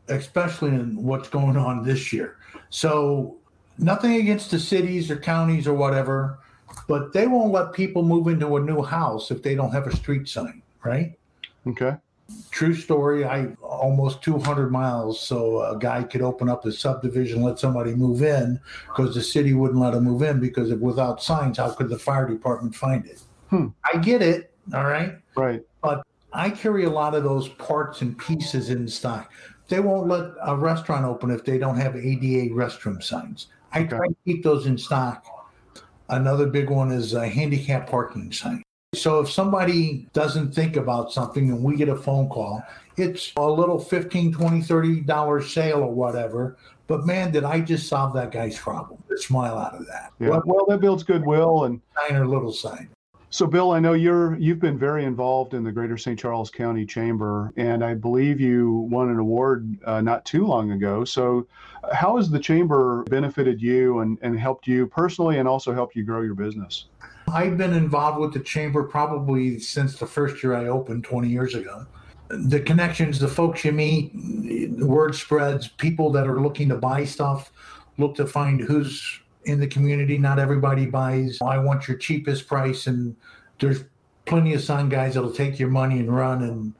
Especially 0.08 0.70
in 0.70 1.02
what's 1.02 1.28
going 1.28 1.56
on 1.56 1.82
this 1.82 2.12
year. 2.12 2.36
So 2.70 3.39
nothing 3.80 4.16
against 4.16 4.50
the 4.50 4.58
cities 4.58 5.10
or 5.10 5.16
counties 5.16 5.66
or 5.66 5.74
whatever, 5.74 6.38
but 6.86 7.12
they 7.12 7.26
won't 7.26 7.52
let 7.52 7.72
people 7.72 8.02
move 8.02 8.28
into 8.28 8.56
a 8.56 8.60
new 8.60 8.82
house 8.82 9.30
if 9.30 9.42
they 9.42 9.54
don't 9.54 9.72
have 9.72 9.86
a 9.86 9.96
street 9.96 10.28
sign, 10.28 10.62
right? 10.84 11.18
Okay. 11.66 11.96
True 12.50 12.74
story. 12.74 13.24
I 13.24 13.46
almost 13.60 14.22
200 14.22 14.70
miles 14.70 15.20
so 15.20 15.62
a 15.62 15.78
guy 15.78 16.04
could 16.04 16.22
open 16.22 16.48
up 16.48 16.62
his 16.62 16.78
subdivision, 16.78 17.42
let 17.42 17.58
somebody 17.58 17.94
move 17.94 18.22
in 18.22 18.60
because 18.86 19.14
the 19.14 19.22
city 19.22 19.52
wouldn't 19.52 19.80
let 19.80 19.94
him 19.94 20.04
move 20.04 20.22
in 20.22 20.38
because 20.38 20.70
if 20.70 20.78
without 20.78 21.22
signs, 21.22 21.58
how 21.58 21.70
could 21.70 21.88
the 21.88 21.98
fire 21.98 22.28
department 22.28 22.74
find 22.74 23.04
it? 23.06 23.20
Hmm. 23.48 23.68
I 23.92 23.98
get 23.98 24.22
it. 24.22 24.52
All 24.72 24.84
right. 24.84 25.16
Right. 25.36 25.62
But 25.82 26.06
I 26.32 26.50
carry 26.50 26.84
a 26.84 26.90
lot 26.90 27.16
of 27.16 27.24
those 27.24 27.48
parts 27.48 28.02
and 28.02 28.16
pieces 28.16 28.70
in 28.70 28.86
stock. 28.86 29.32
They 29.68 29.80
won't 29.80 30.08
let 30.08 30.32
a 30.42 30.56
restaurant 30.56 31.04
open 31.04 31.30
if 31.30 31.44
they 31.44 31.58
don't 31.58 31.76
have 31.76 31.96
ADA 31.96 32.54
restroom 32.54 33.02
signs. 33.02 33.48
I 33.72 33.84
try 33.84 34.06
to 34.06 34.16
keep 34.24 34.42
those 34.42 34.66
in 34.66 34.76
stock. 34.78 35.24
Another 36.08 36.46
big 36.46 36.70
one 36.70 36.90
is 36.90 37.14
a 37.14 37.28
handicap 37.28 37.88
parking 37.88 38.32
sign. 38.32 38.62
So 38.94 39.20
if 39.20 39.30
somebody 39.30 40.08
doesn't 40.12 40.52
think 40.52 40.76
about 40.76 41.12
something 41.12 41.48
and 41.50 41.62
we 41.62 41.76
get 41.76 41.88
a 41.88 41.94
phone 41.96 42.28
call, 42.28 42.62
it's 42.96 43.32
a 43.36 43.48
little 43.48 43.78
15, 43.78 44.32
20, 44.32 44.62
30 44.62 45.00
dollar 45.02 45.40
sale 45.40 45.78
or 45.80 45.92
whatever. 45.92 46.56
But 46.88 47.06
man, 47.06 47.30
did 47.30 47.44
I 47.44 47.60
just 47.60 47.86
solve 47.86 48.12
that 48.14 48.32
guy's 48.32 48.58
problem? 48.58 49.00
Smile 49.14 49.56
out 49.56 49.74
of 49.74 49.86
that. 49.86 50.10
Yeah. 50.18 50.30
What 50.30 50.46
Well, 50.46 50.66
that 50.68 50.80
builds 50.80 51.04
goodwill 51.04 51.64
and 51.64 51.80
sign 51.96 52.16
or 52.16 52.26
little 52.26 52.52
sign? 52.52 52.88
So, 53.32 53.46
Bill, 53.46 53.70
I 53.70 53.78
know 53.78 53.92
you're 53.92 54.36
you've 54.38 54.58
been 54.58 54.76
very 54.76 55.04
involved 55.04 55.54
in 55.54 55.62
the 55.62 55.70
Greater 55.70 55.96
St. 55.96 56.18
Charles 56.18 56.50
County 56.50 56.84
Chamber, 56.84 57.52
and 57.56 57.84
I 57.84 57.94
believe 57.94 58.40
you 58.40 58.88
won 58.90 59.08
an 59.08 59.20
award 59.20 59.78
uh, 59.84 60.00
not 60.00 60.24
too 60.24 60.44
long 60.44 60.72
ago. 60.72 61.04
So, 61.04 61.46
how 61.92 62.16
has 62.16 62.28
the 62.28 62.40
chamber 62.40 63.04
benefited 63.04 63.62
you 63.62 64.00
and, 64.00 64.18
and 64.22 64.36
helped 64.36 64.66
you 64.66 64.88
personally, 64.88 65.38
and 65.38 65.46
also 65.46 65.72
helped 65.72 65.94
you 65.94 66.02
grow 66.02 66.22
your 66.22 66.34
business? 66.34 66.86
I've 67.32 67.56
been 67.56 67.72
involved 67.72 68.18
with 68.18 68.32
the 68.32 68.40
chamber 68.40 68.82
probably 68.82 69.60
since 69.60 69.96
the 69.96 70.06
first 70.06 70.42
year 70.42 70.56
I 70.56 70.66
opened 70.66 71.04
20 71.04 71.28
years 71.28 71.54
ago. 71.54 71.86
The 72.30 72.58
connections, 72.58 73.20
the 73.20 73.28
folks 73.28 73.64
you 73.64 73.70
meet, 73.70 74.10
the 74.76 74.86
word 74.86 75.14
spreads, 75.14 75.68
people 75.68 76.10
that 76.10 76.26
are 76.26 76.40
looking 76.40 76.68
to 76.70 76.76
buy 76.76 77.04
stuff, 77.04 77.52
look 77.96 78.16
to 78.16 78.26
find 78.26 78.60
who's 78.60 79.19
in 79.44 79.60
the 79.60 79.66
community. 79.66 80.18
Not 80.18 80.38
everybody 80.38 80.86
buys, 80.86 81.38
I 81.42 81.58
want 81.58 81.88
your 81.88 81.96
cheapest 81.96 82.46
price. 82.46 82.86
And 82.86 83.16
there's 83.58 83.84
plenty 84.26 84.54
of 84.54 84.62
sign 84.62 84.88
guys 84.88 85.14
that'll 85.14 85.32
take 85.32 85.58
your 85.58 85.70
money 85.70 85.98
and 85.98 86.14
run. 86.14 86.42
And 86.42 86.74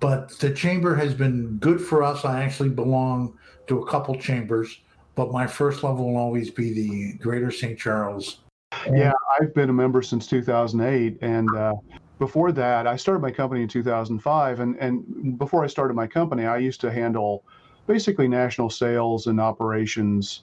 but 0.00 0.30
the 0.38 0.52
chamber 0.52 0.94
has 0.96 1.14
been 1.14 1.58
good 1.58 1.80
for 1.80 2.02
us. 2.02 2.24
I 2.24 2.42
actually 2.42 2.70
belong 2.70 3.36
to 3.66 3.82
a 3.82 3.86
couple 3.86 4.16
chambers, 4.16 4.80
but 5.14 5.30
my 5.30 5.46
first 5.46 5.82
love 5.82 5.98
will 5.98 6.16
always 6.16 6.50
be 6.50 6.72
the 6.72 7.12
Greater 7.18 7.50
St. 7.50 7.78
Charles 7.78 8.40
Yeah, 8.90 9.12
I've 9.38 9.54
been 9.54 9.68
a 9.68 9.74
member 9.74 10.00
since 10.00 10.26
2008, 10.26 11.18
and 11.20 11.54
uh, 11.54 11.74
before 12.18 12.50
that, 12.52 12.86
I 12.86 12.96
started 12.96 13.20
my 13.20 13.30
company 13.30 13.62
in 13.62 13.68
2005. 13.68 14.60
And 14.60 14.76
and 14.76 15.38
before 15.38 15.64
I 15.64 15.66
started 15.66 15.94
my 15.94 16.06
company, 16.06 16.46
I 16.46 16.58
used 16.58 16.80
to 16.82 16.90
handle 16.90 17.44
basically 17.86 18.28
national 18.28 18.70
sales 18.70 19.26
and 19.26 19.40
operations 19.40 20.42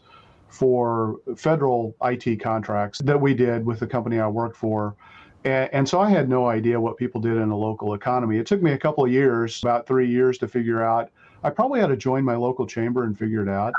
for 0.50 1.18
federal 1.36 1.96
IT 2.04 2.40
contracts 2.42 3.00
that 3.00 3.20
we 3.20 3.34
did 3.34 3.66
with 3.66 3.80
the 3.80 3.88
company 3.88 4.20
I 4.20 4.28
worked 4.28 4.56
for. 4.56 4.96
And, 5.44 5.70
and 5.74 5.90
so 5.90 6.00
I 6.00 6.10
had 6.10 6.30
no 6.30 6.48
idea 6.48 6.80
what 6.80 6.98
people 6.98 7.22
did 7.22 7.38
in 7.38 7.50
a 7.50 7.58
local 7.58 7.94
economy. 7.94 8.38
It 8.38 8.46
took 8.46 8.62
me 8.62 8.72
a 8.72 8.78
couple 8.78 9.06
of 9.06 9.12
years, 9.12 9.62
about 9.62 9.88
three 9.88 10.10
years, 10.10 10.38
to 10.40 10.48
figure 10.48 10.84
out. 10.84 11.10
I 11.44 11.52
probably 11.52 11.80
had 11.80 11.88
to 11.88 11.98
join 11.98 12.24
my 12.24 12.36
local 12.36 12.66
chamber 12.66 13.04
and 13.04 13.18
figure 13.18 13.44
it 13.44 13.50
out. 13.50 13.74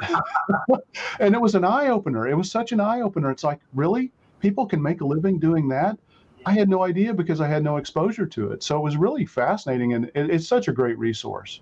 and 1.20 1.34
it 1.34 1.40
was 1.40 1.54
an 1.54 1.64
eye 1.64 1.88
opener. 1.88 2.28
It 2.28 2.36
was 2.36 2.50
such 2.50 2.72
an 2.72 2.80
eye 2.80 3.00
opener. 3.00 3.30
It's 3.30 3.44
like, 3.44 3.60
really? 3.74 4.12
People 4.40 4.64
can 4.66 4.80
make 4.80 5.00
a 5.00 5.04
living 5.04 5.40
doing 5.40 5.68
that? 5.68 5.98
I 6.46 6.52
had 6.52 6.68
no 6.68 6.84
idea 6.84 7.12
because 7.12 7.40
I 7.40 7.48
had 7.48 7.64
no 7.64 7.76
exposure 7.76 8.26
to 8.26 8.52
it. 8.52 8.62
So 8.62 8.78
it 8.78 8.82
was 8.82 8.96
really 8.96 9.26
fascinating 9.26 9.94
and 9.94 10.04
it, 10.14 10.30
it's 10.30 10.46
such 10.46 10.68
a 10.68 10.72
great 10.72 10.96
resource. 10.98 11.60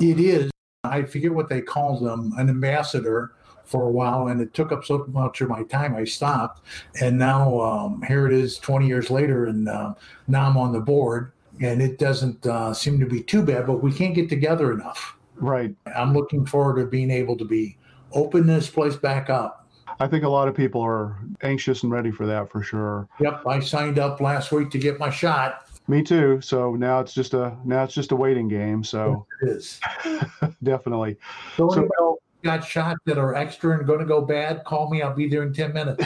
It 0.00 0.18
is. 0.18 0.50
I 0.84 1.02
forget 1.02 1.32
what 1.32 1.48
they 1.48 1.60
call 1.60 2.00
them, 2.00 2.32
an 2.36 2.50
ambassador 2.50 3.32
for 3.64 3.84
a 3.84 3.90
while, 3.90 4.28
and 4.28 4.40
it 4.40 4.54
took 4.54 4.72
up 4.72 4.84
so 4.84 5.06
much 5.08 5.40
of 5.40 5.48
my 5.48 5.62
time. 5.64 5.94
I 5.94 6.04
stopped, 6.04 6.64
and 7.00 7.18
now 7.18 7.60
um, 7.60 8.02
here 8.06 8.26
it 8.26 8.32
is, 8.32 8.58
20 8.58 8.86
years 8.86 9.10
later, 9.10 9.46
and 9.46 9.68
uh, 9.68 9.94
now 10.28 10.48
I'm 10.48 10.56
on 10.56 10.72
the 10.72 10.80
board, 10.80 11.32
and 11.60 11.80
it 11.80 11.98
doesn't 11.98 12.46
uh, 12.46 12.74
seem 12.74 12.98
to 13.00 13.06
be 13.06 13.22
too 13.22 13.42
bad. 13.42 13.66
But 13.66 13.82
we 13.82 13.92
can't 13.92 14.14
get 14.14 14.28
together 14.28 14.72
enough. 14.72 15.16
Right. 15.36 15.74
I'm 15.96 16.12
looking 16.12 16.46
forward 16.46 16.80
to 16.80 16.86
being 16.86 17.10
able 17.10 17.36
to 17.38 17.44
be 17.44 17.76
open 18.12 18.46
this 18.46 18.70
place 18.70 18.96
back 18.96 19.30
up. 19.30 19.66
I 20.00 20.06
think 20.06 20.24
a 20.24 20.28
lot 20.28 20.48
of 20.48 20.54
people 20.54 20.80
are 20.80 21.18
anxious 21.42 21.82
and 21.82 21.92
ready 21.92 22.10
for 22.10 22.26
that 22.26 22.50
for 22.50 22.62
sure. 22.62 23.08
Yep, 23.20 23.46
I 23.46 23.60
signed 23.60 23.98
up 23.98 24.20
last 24.20 24.52
week 24.52 24.70
to 24.70 24.78
get 24.78 24.98
my 24.98 25.10
shot. 25.10 25.66
Me 25.88 26.02
too. 26.02 26.40
So 26.40 26.74
now 26.74 27.00
it's 27.00 27.12
just 27.12 27.34
a 27.34 27.56
now 27.64 27.82
it's 27.84 27.94
just 27.94 28.12
a 28.12 28.16
waiting 28.16 28.48
game. 28.48 28.84
So 28.84 29.26
it 29.42 29.48
is 29.48 29.80
definitely. 30.62 31.16
So, 31.56 31.68
so 31.70 32.18
got 32.42 32.64
shot 32.64 32.96
that 33.06 33.18
are 33.18 33.34
extra 33.34 33.76
and 33.76 33.86
going 33.86 34.00
to 34.00 34.04
go 34.04 34.20
bad, 34.22 34.64
call 34.64 34.90
me. 34.90 35.02
I'll 35.02 35.14
be 35.14 35.28
there 35.28 35.42
in 35.42 35.52
ten 35.52 35.72
minutes. 35.72 36.04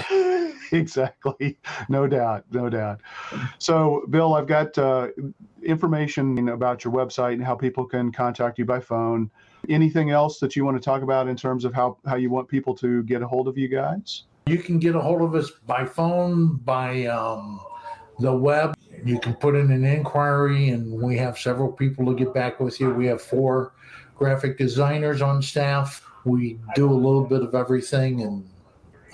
exactly. 0.72 1.58
No 1.88 2.06
doubt. 2.06 2.44
No 2.50 2.68
doubt. 2.68 3.00
So, 3.58 4.04
Bill, 4.10 4.34
I've 4.34 4.46
got 4.46 4.76
uh, 4.78 5.08
information 5.62 6.48
about 6.48 6.84
your 6.84 6.92
website 6.92 7.34
and 7.34 7.44
how 7.44 7.54
people 7.54 7.84
can 7.84 8.12
contact 8.12 8.58
you 8.58 8.64
by 8.64 8.80
phone. 8.80 9.30
Anything 9.68 10.10
else 10.10 10.38
that 10.38 10.54
you 10.54 10.64
want 10.64 10.76
to 10.76 10.82
talk 10.82 11.02
about 11.02 11.28
in 11.28 11.36
terms 11.36 11.64
of 11.64 11.74
how, 11.74 11.98
how 12.06 12.16
you 12.16 12.30
want 12.30 12.48
people 12.48 12.74
to 12.76 13.02
get 13.04 13.22
a 13.22 13.26
hold 13.26 13.48
of 13.48 13.58
you 13.58 13.68
guys? 13.68 14.24
You 14.46 14.58
can 14.58 14.78
get 14.78 14.94
a 14.94 15.00
hold 15.00 15.22
of 15.22 15.34
us 15.34 15.50
by 15.66 15.84
phone, 15.84 16.56
by 16.58 17.06
um, 17.06 17.60
the 18.20 18.32
web. 18.32 18.76
You 19.04 19.18
can 19.18 19.34
put 19.34 19.56
in 19.56 19.70
an 19.72 19.84
inquiry, 19.84 20.68
and 20.68 20.90
we 21.02 21.16
have 21.18 21.38
several 21.38 21.70
people 21.70 22.06
to 22.06 22.14
get 22.14 22.32
back 22.32 22.60
with 22.60 22.80
you. 22.80 22.94
We 22.94 23.06
have 23.06 23.20
four 23.20 23.72
graphic 24.14 24.56
designers 24.56 25.20
on 25.20 25.42
staff. 25.42 26.02
We 26.26 26.58
do 26.74 26.90
a 26.90 26.92
little 26.92 27.24
bit 27.24 27.42
of 27.42 27.54
everything, 27.54 28.22
and 28.22 28.46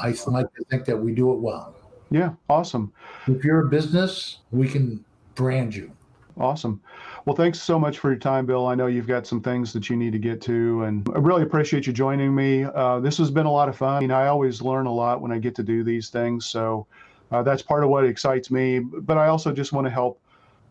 I 0.00 0.14
like 0.26 0.52
to 0.54 0.64
think 0.70 0.86
that 0.86 0.96
we 0.96 1.12
do 1.12 1.32
it 1.32 1.38
well. 1.38 1.76
Yeah, 2.10 2.30
awesome. 2.48 2.92
If 3.26 3.44
you're 3.44 3.66
a 3.66 3.68
business, 3.68 4.38
we 4.50 4.66
can 4.66 5.04
brand 5.34 5.74
you. 5.74 5.92
Awesome. 6.38 6.80
Well, 7.26 7.36
thanks 7.36 7.60
so 7.60 7.78
much 7.78 7.98
for 7.98 8.10
your 8.10 8.18
time, 8.18 8.46
Bill. 8.46 8.66
I 8.66 8.74
know 8.74 8.86
you've 8.86 9.06
got 9.06 9.26
some 9.26 9.42
things 9.42 9.72
that 9.74 9.90
you 9.90 9.96
need 9.96 10.12
to 10.12 10.18
get 10.18 10.40
to, 10.42 10.84
and 10.84 11.06
I 11.14 11.18
really 11.18 11.42
appreciate 11.42 11.86
you 11.86 11.92
joining 11.92 12.34
me. 12.34 12.64
Uh, 12.64 13.00
this 13.00 13.18
has 13.18 13.30
been 13.30 13.46
a 13.46 13.52
lot 13.52 13.68
of 13.68 13.76
fun. 13.76 13.96
I, 13.96 14.00
mean, 14.00 14.10
I 14.10 14.26
always 14.28 14.62
learn 14.62 14.86
a 14.86 14.92
lot 14.92 15.20
when 15.20 15.30
I 15.30 15.38
get 15.38 15.54
to 15.56 15.62
do 15.62 15.84
these 15.84 16.08
things, 16.08 16.46
so 16.46 16.86
uh, 17.30 17.42
that's 17.42 17.62
part 17.62 17.84
of 17.84 17.90
what 17.90 18.04
excites 18.04 18.50
me. 18.50 18.78
But 18.78 19.18
I 19.18 19.28
also 19.28 19.52
just 19.52 19.72
want 19.72 19.86
to 19.86 19.90
help 19.90 20.20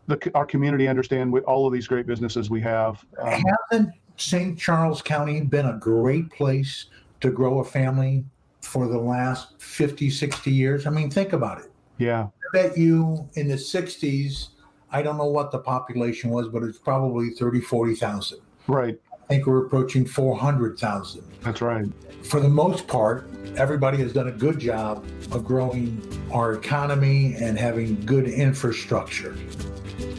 the, 0.08 0.30
our 0.34 0.44
community 0.44 0.88
understand 0.88 1.32
what 1.32 1.44
all 1.44 1.66
of 1.66 1.72
these 1.72 1.86
great 1.86 2.06
businesses 2.06 2.50
we 2.50 2.60
have. 2.60 3.04
Um, 3.18 3.42
Hasn't 3.70 3.94
St. 4.22 4.58
Charles 4.58 5.02
County 5.02 5.40
been 5.40 5.66
a 5.66 5.76
great 5.78 6.30
place 6.30 6.86
to 7.20 7.30
grow 7.30 7.58
a 7.58 7.64
family 7.64 8.24
for 8.60 8.86
the 8.86 8.98
last 8.98 9.60
50, 9.60 10.10
60 10.10 10.50
years? 10.50 10.86
I 10.86 10.90
mean, 10.90 11.10
think 11.10 11.32
about 11.32 11.58
it. 11.58 11.70
Yeah. 11.98 12.24
I 12.24 12.52
bet 12.52 12.78
you 12.78 13.28
in 13.34 13.48
the 13.48 13.54
60s, 13.54 14.48
I 14.90 15.02
don't 15.02 15.16
know 15.16 15.26
what 15.26 15.50
the 15.50 15.58
population 15.58 16.30
was, 16.30 16.48
but 16.48 16.62
it's 16.62 16.78
probably 16.78 17.30
30, 17.30 17.60
40,000. 17.60 18.38
Right. 18.68 18.98
I 19.12 19.26
think 19.26 19.46
we're 19.46 19.66
approaching 19.66 20.06
400,000. 20.06 21.24
That's 21.40 21.60
right. 21.60 21.86
For 22.22 22.38
the 22.38 22.48
most 22.48 22.86
part, 22.86 23.28
everybody 23.56 23.98
has 23.98 24.12
done 24.12 24.28
a 24.28 24.32
good 24.32 24.58
job 24.58 25.04
of 25.32 25.44
growing 25.44 26.00
our 26.32 26.52
economy 26.52 27.34
and 27.34 27.58
having 27.58 28.00
good 28.06 28.28
infrastructure. 28.28 29.36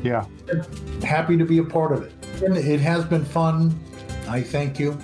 Yeah. 0.04 0.26
Happy 1.04 1.38
to 1.38 1.46
be 1.46 1.60
a 1.60 1.64
part 1.64 1.94
of 1.94 2.04
it. 2.04 2.12
And 2.44 2.58
it 2.58 2.82
has 2.82 3.06
been 3.06 3.24
fun. 3.24 3.80
I 4.34 4.42
thank 4.42 4.80
you. 4.80 4.98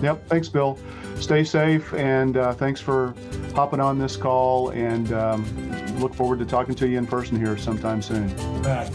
Yep. 0.00 0.28
Thanks, 0.28 0.48
Bill. 0.48 0.78
Stay 1.16 1.42
safe 1.42 1.92
and 1.94 2.36
uh, 2.36 2.54
thanks 2.54 2.80
for 2.80 3.14
hopping 3.52 3.80
on 3.80 3.98
this 3.98 4.16
call 4.16 4.68
and 4.70 5.12
um, 5.12 5.98
look 5.98 6.14
forward 6.14 6.38
to 6.38 6.44
talking 6.44 6.76
to 6.76 6.86
you 6.86 6.96
in 6.96 7.04
person 7.04 7.36
here 7.36 7.58
sometime 7.58 8.00
soon. 8.00 8.28
Bye. 8.62 8.88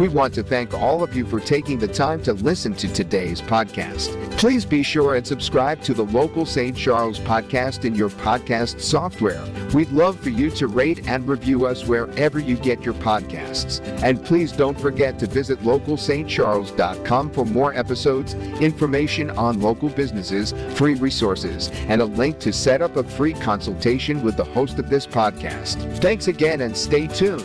We 0.00 0.08
want 0.08 0.34
to 0.34 0.42
thank 0.42 0.74
all 0.74 1.04
of 1.04 1.14
you 1.14 1.24
for 1.24 1.38
taking 1.38 1.78
the 1.78 1.86
time 1.86 2.20
to 2.24 2.32
listen 2.32 2.74
to 2.74 2.92
today's 2.92 3.40
podcast. 3.40 4.08
Please 4.40 4.64
be 4.64 4.82
sure 4.82 5.16
and 5.16 5.26
subscribe 5.26 5.82
to 5.82 5.92
the 5.92 6.06
local 6.06 6.46
St. 6.46 6.74
Charles 6.74 7.20
podcast 7.20 7.84
in 7.84 7.94
your 7.94 8.08
podcast 8.08 8.80
software. 8.80 9.44
We'd 9.74 9.90
love 9.90 10.18
for 10.18 10.30
you 10.30 10.48
to 10.52 10.66
rate 10.66 11.06
and 11.06 11.28
review 11.28 11.66
us 11.66 11.84
wherever 11.84 12.38
you 12.38 12.56
get 12.56 12.82
your 12.82 12.94
podcasts. 12.94 13.82
And 14.02 14.24
please 14.24 14.50
don't 14.50 14.80
forget 14.80 15.18
to 15.18 15.26
visit 15.26 15.60
localstcharles.com 15.60 17.30
for 17.32 17.44
more 17.44 17.74
episodes, 17.74 18.32
information 18.62 19.28
on 19.28 19.60
local 19.60 19.90
businesses, 19.90 20.54
free 20.74 20.94
resources, 20.94 21.68
and 21.88 22.00
a 22.00 22.06
link 22.06 22.38
to 22.38 22.50
set 22.50 22.80
up 22.80 22.96
a 22.96 23.04
free 23.04 23.34
consultation 23.34 24.22
with 24.22 24.38
the 24.38 24.44
host 24.44 24.78
of 24.78 24.88
this 24.88 25.06
podcast. 25.06 25.98
Thanks 25.98 26.28
again 26.28 26.62
and 26.62 26.74
stay 26.74 27.08
tuned. 27.08 27.44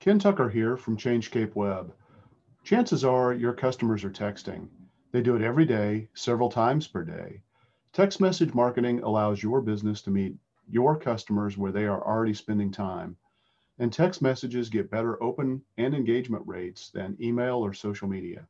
Ken 0.00 0.18
Tucker 0.18 0.48
here 0.48 0.76
from 0.76 0.96
Changescape 0.96 1.54
Web. 1.54 1.92
Chances 2.64 3.04
are 3.04 3.34
your 3.34 3.52
customers 3.52 4.04
are 4.04 4.10
texting. 4.10 4.68
They 5.12 5.20
do 5.20 5.36
it 5.36 5.42
every 5.42 5.66
day, 5.66 6.08
several 6.14 6.48
times 6.48 6.88
per 6.88 7.04
day. 7.04 7.42
Text 7.92 8.22
message 8.22 8.54
marketing 8.54 9.02
allows 9.02 9.42
your 9.42 9.60
business 9.60 10.00
to 10.00 10.10
meet 10.10 10.38
your 10.66 10.96
customers 10.96 11.58
where 11.58 11.72
they 11.72 11.84
are 11.84 12.02
already 12.02 12.32
spending 12.32 12.70
time. 12.70 13.18
And 13.78 13.92
text 13.92 14.22
messages 14.22 14.70
get 14.70 14.90
better 14.90 15.22
open 15.22 15.62
and 15.76 15.94
engagement 15.94 16.42
rates 16.46 16.88
than 16.88 17.18
email 17.20 17.56
or 17.56 17.74
social 17.74 18.08
media. 18.08 18.48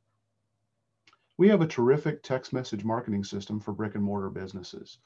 We 1.37 1.49
have 1.49 1.61
a 1.61 1.67
terrific 1.67 2.23
text 2.23 2.53
message 2.53 2.85
marketing 2.85 3.25
system 3.25 3.59
for 3.59 3.73
brick 3.73 3.97
and 3.97 4.05
mortar 4.05 4.31
businesses. 4.31 4.99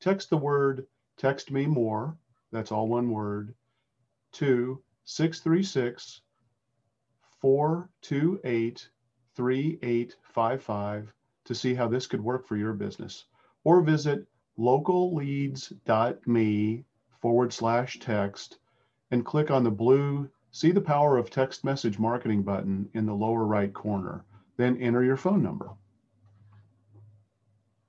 Text 0.00 0.30
the 0.30 0.38
word 0.38 0.86
text 1.18 1.50
me 1.50 1.66
more, 1.66 2.16
that's 2.52 2.72
all 2.72 2.88
one 2.88 3.10
word, 3.10 3.54
to 4.32 4.82
636 5.04 6.22
428 7.40 8.88
3855 9.34 11.12
to 11.44 11.54
see 11.54 11.74
how 11.74 11.88
this 11.88 12.06
could 12.06 12.20
work 12.20 12.46
for 12.46 12.56
your 12.56 12.72
business. 12.72 13.24
Or 13.64 13.80
visit 13.80 14.26
localleads.me 14.58 16.84
forward 17.20 17.52
slash 17.52 17.98
text 17.98 18.58
and 19.10 19.24
click 19.24 19.50
on 19.50 19.64
the 19.64 19.70
blue 19.70 20.30
See 20.52 20.72
the 20.72 20.80
Power 20.80 21.16
of 21.16 21.30
Text 21.30 21.62
Message 21.62 22.00
Marketing 22.00 22.42
button 22.42 22.88
in 22.92 23.06
the 23.06 23.14
lower 23.14 23.44
right 23.44 23.72
corner. 23.72 24.24
Then 24.56 24.76
enter 24.78 25.04
your 25.04 25.16
phone 25.16 25.44
number. 25.44 25.70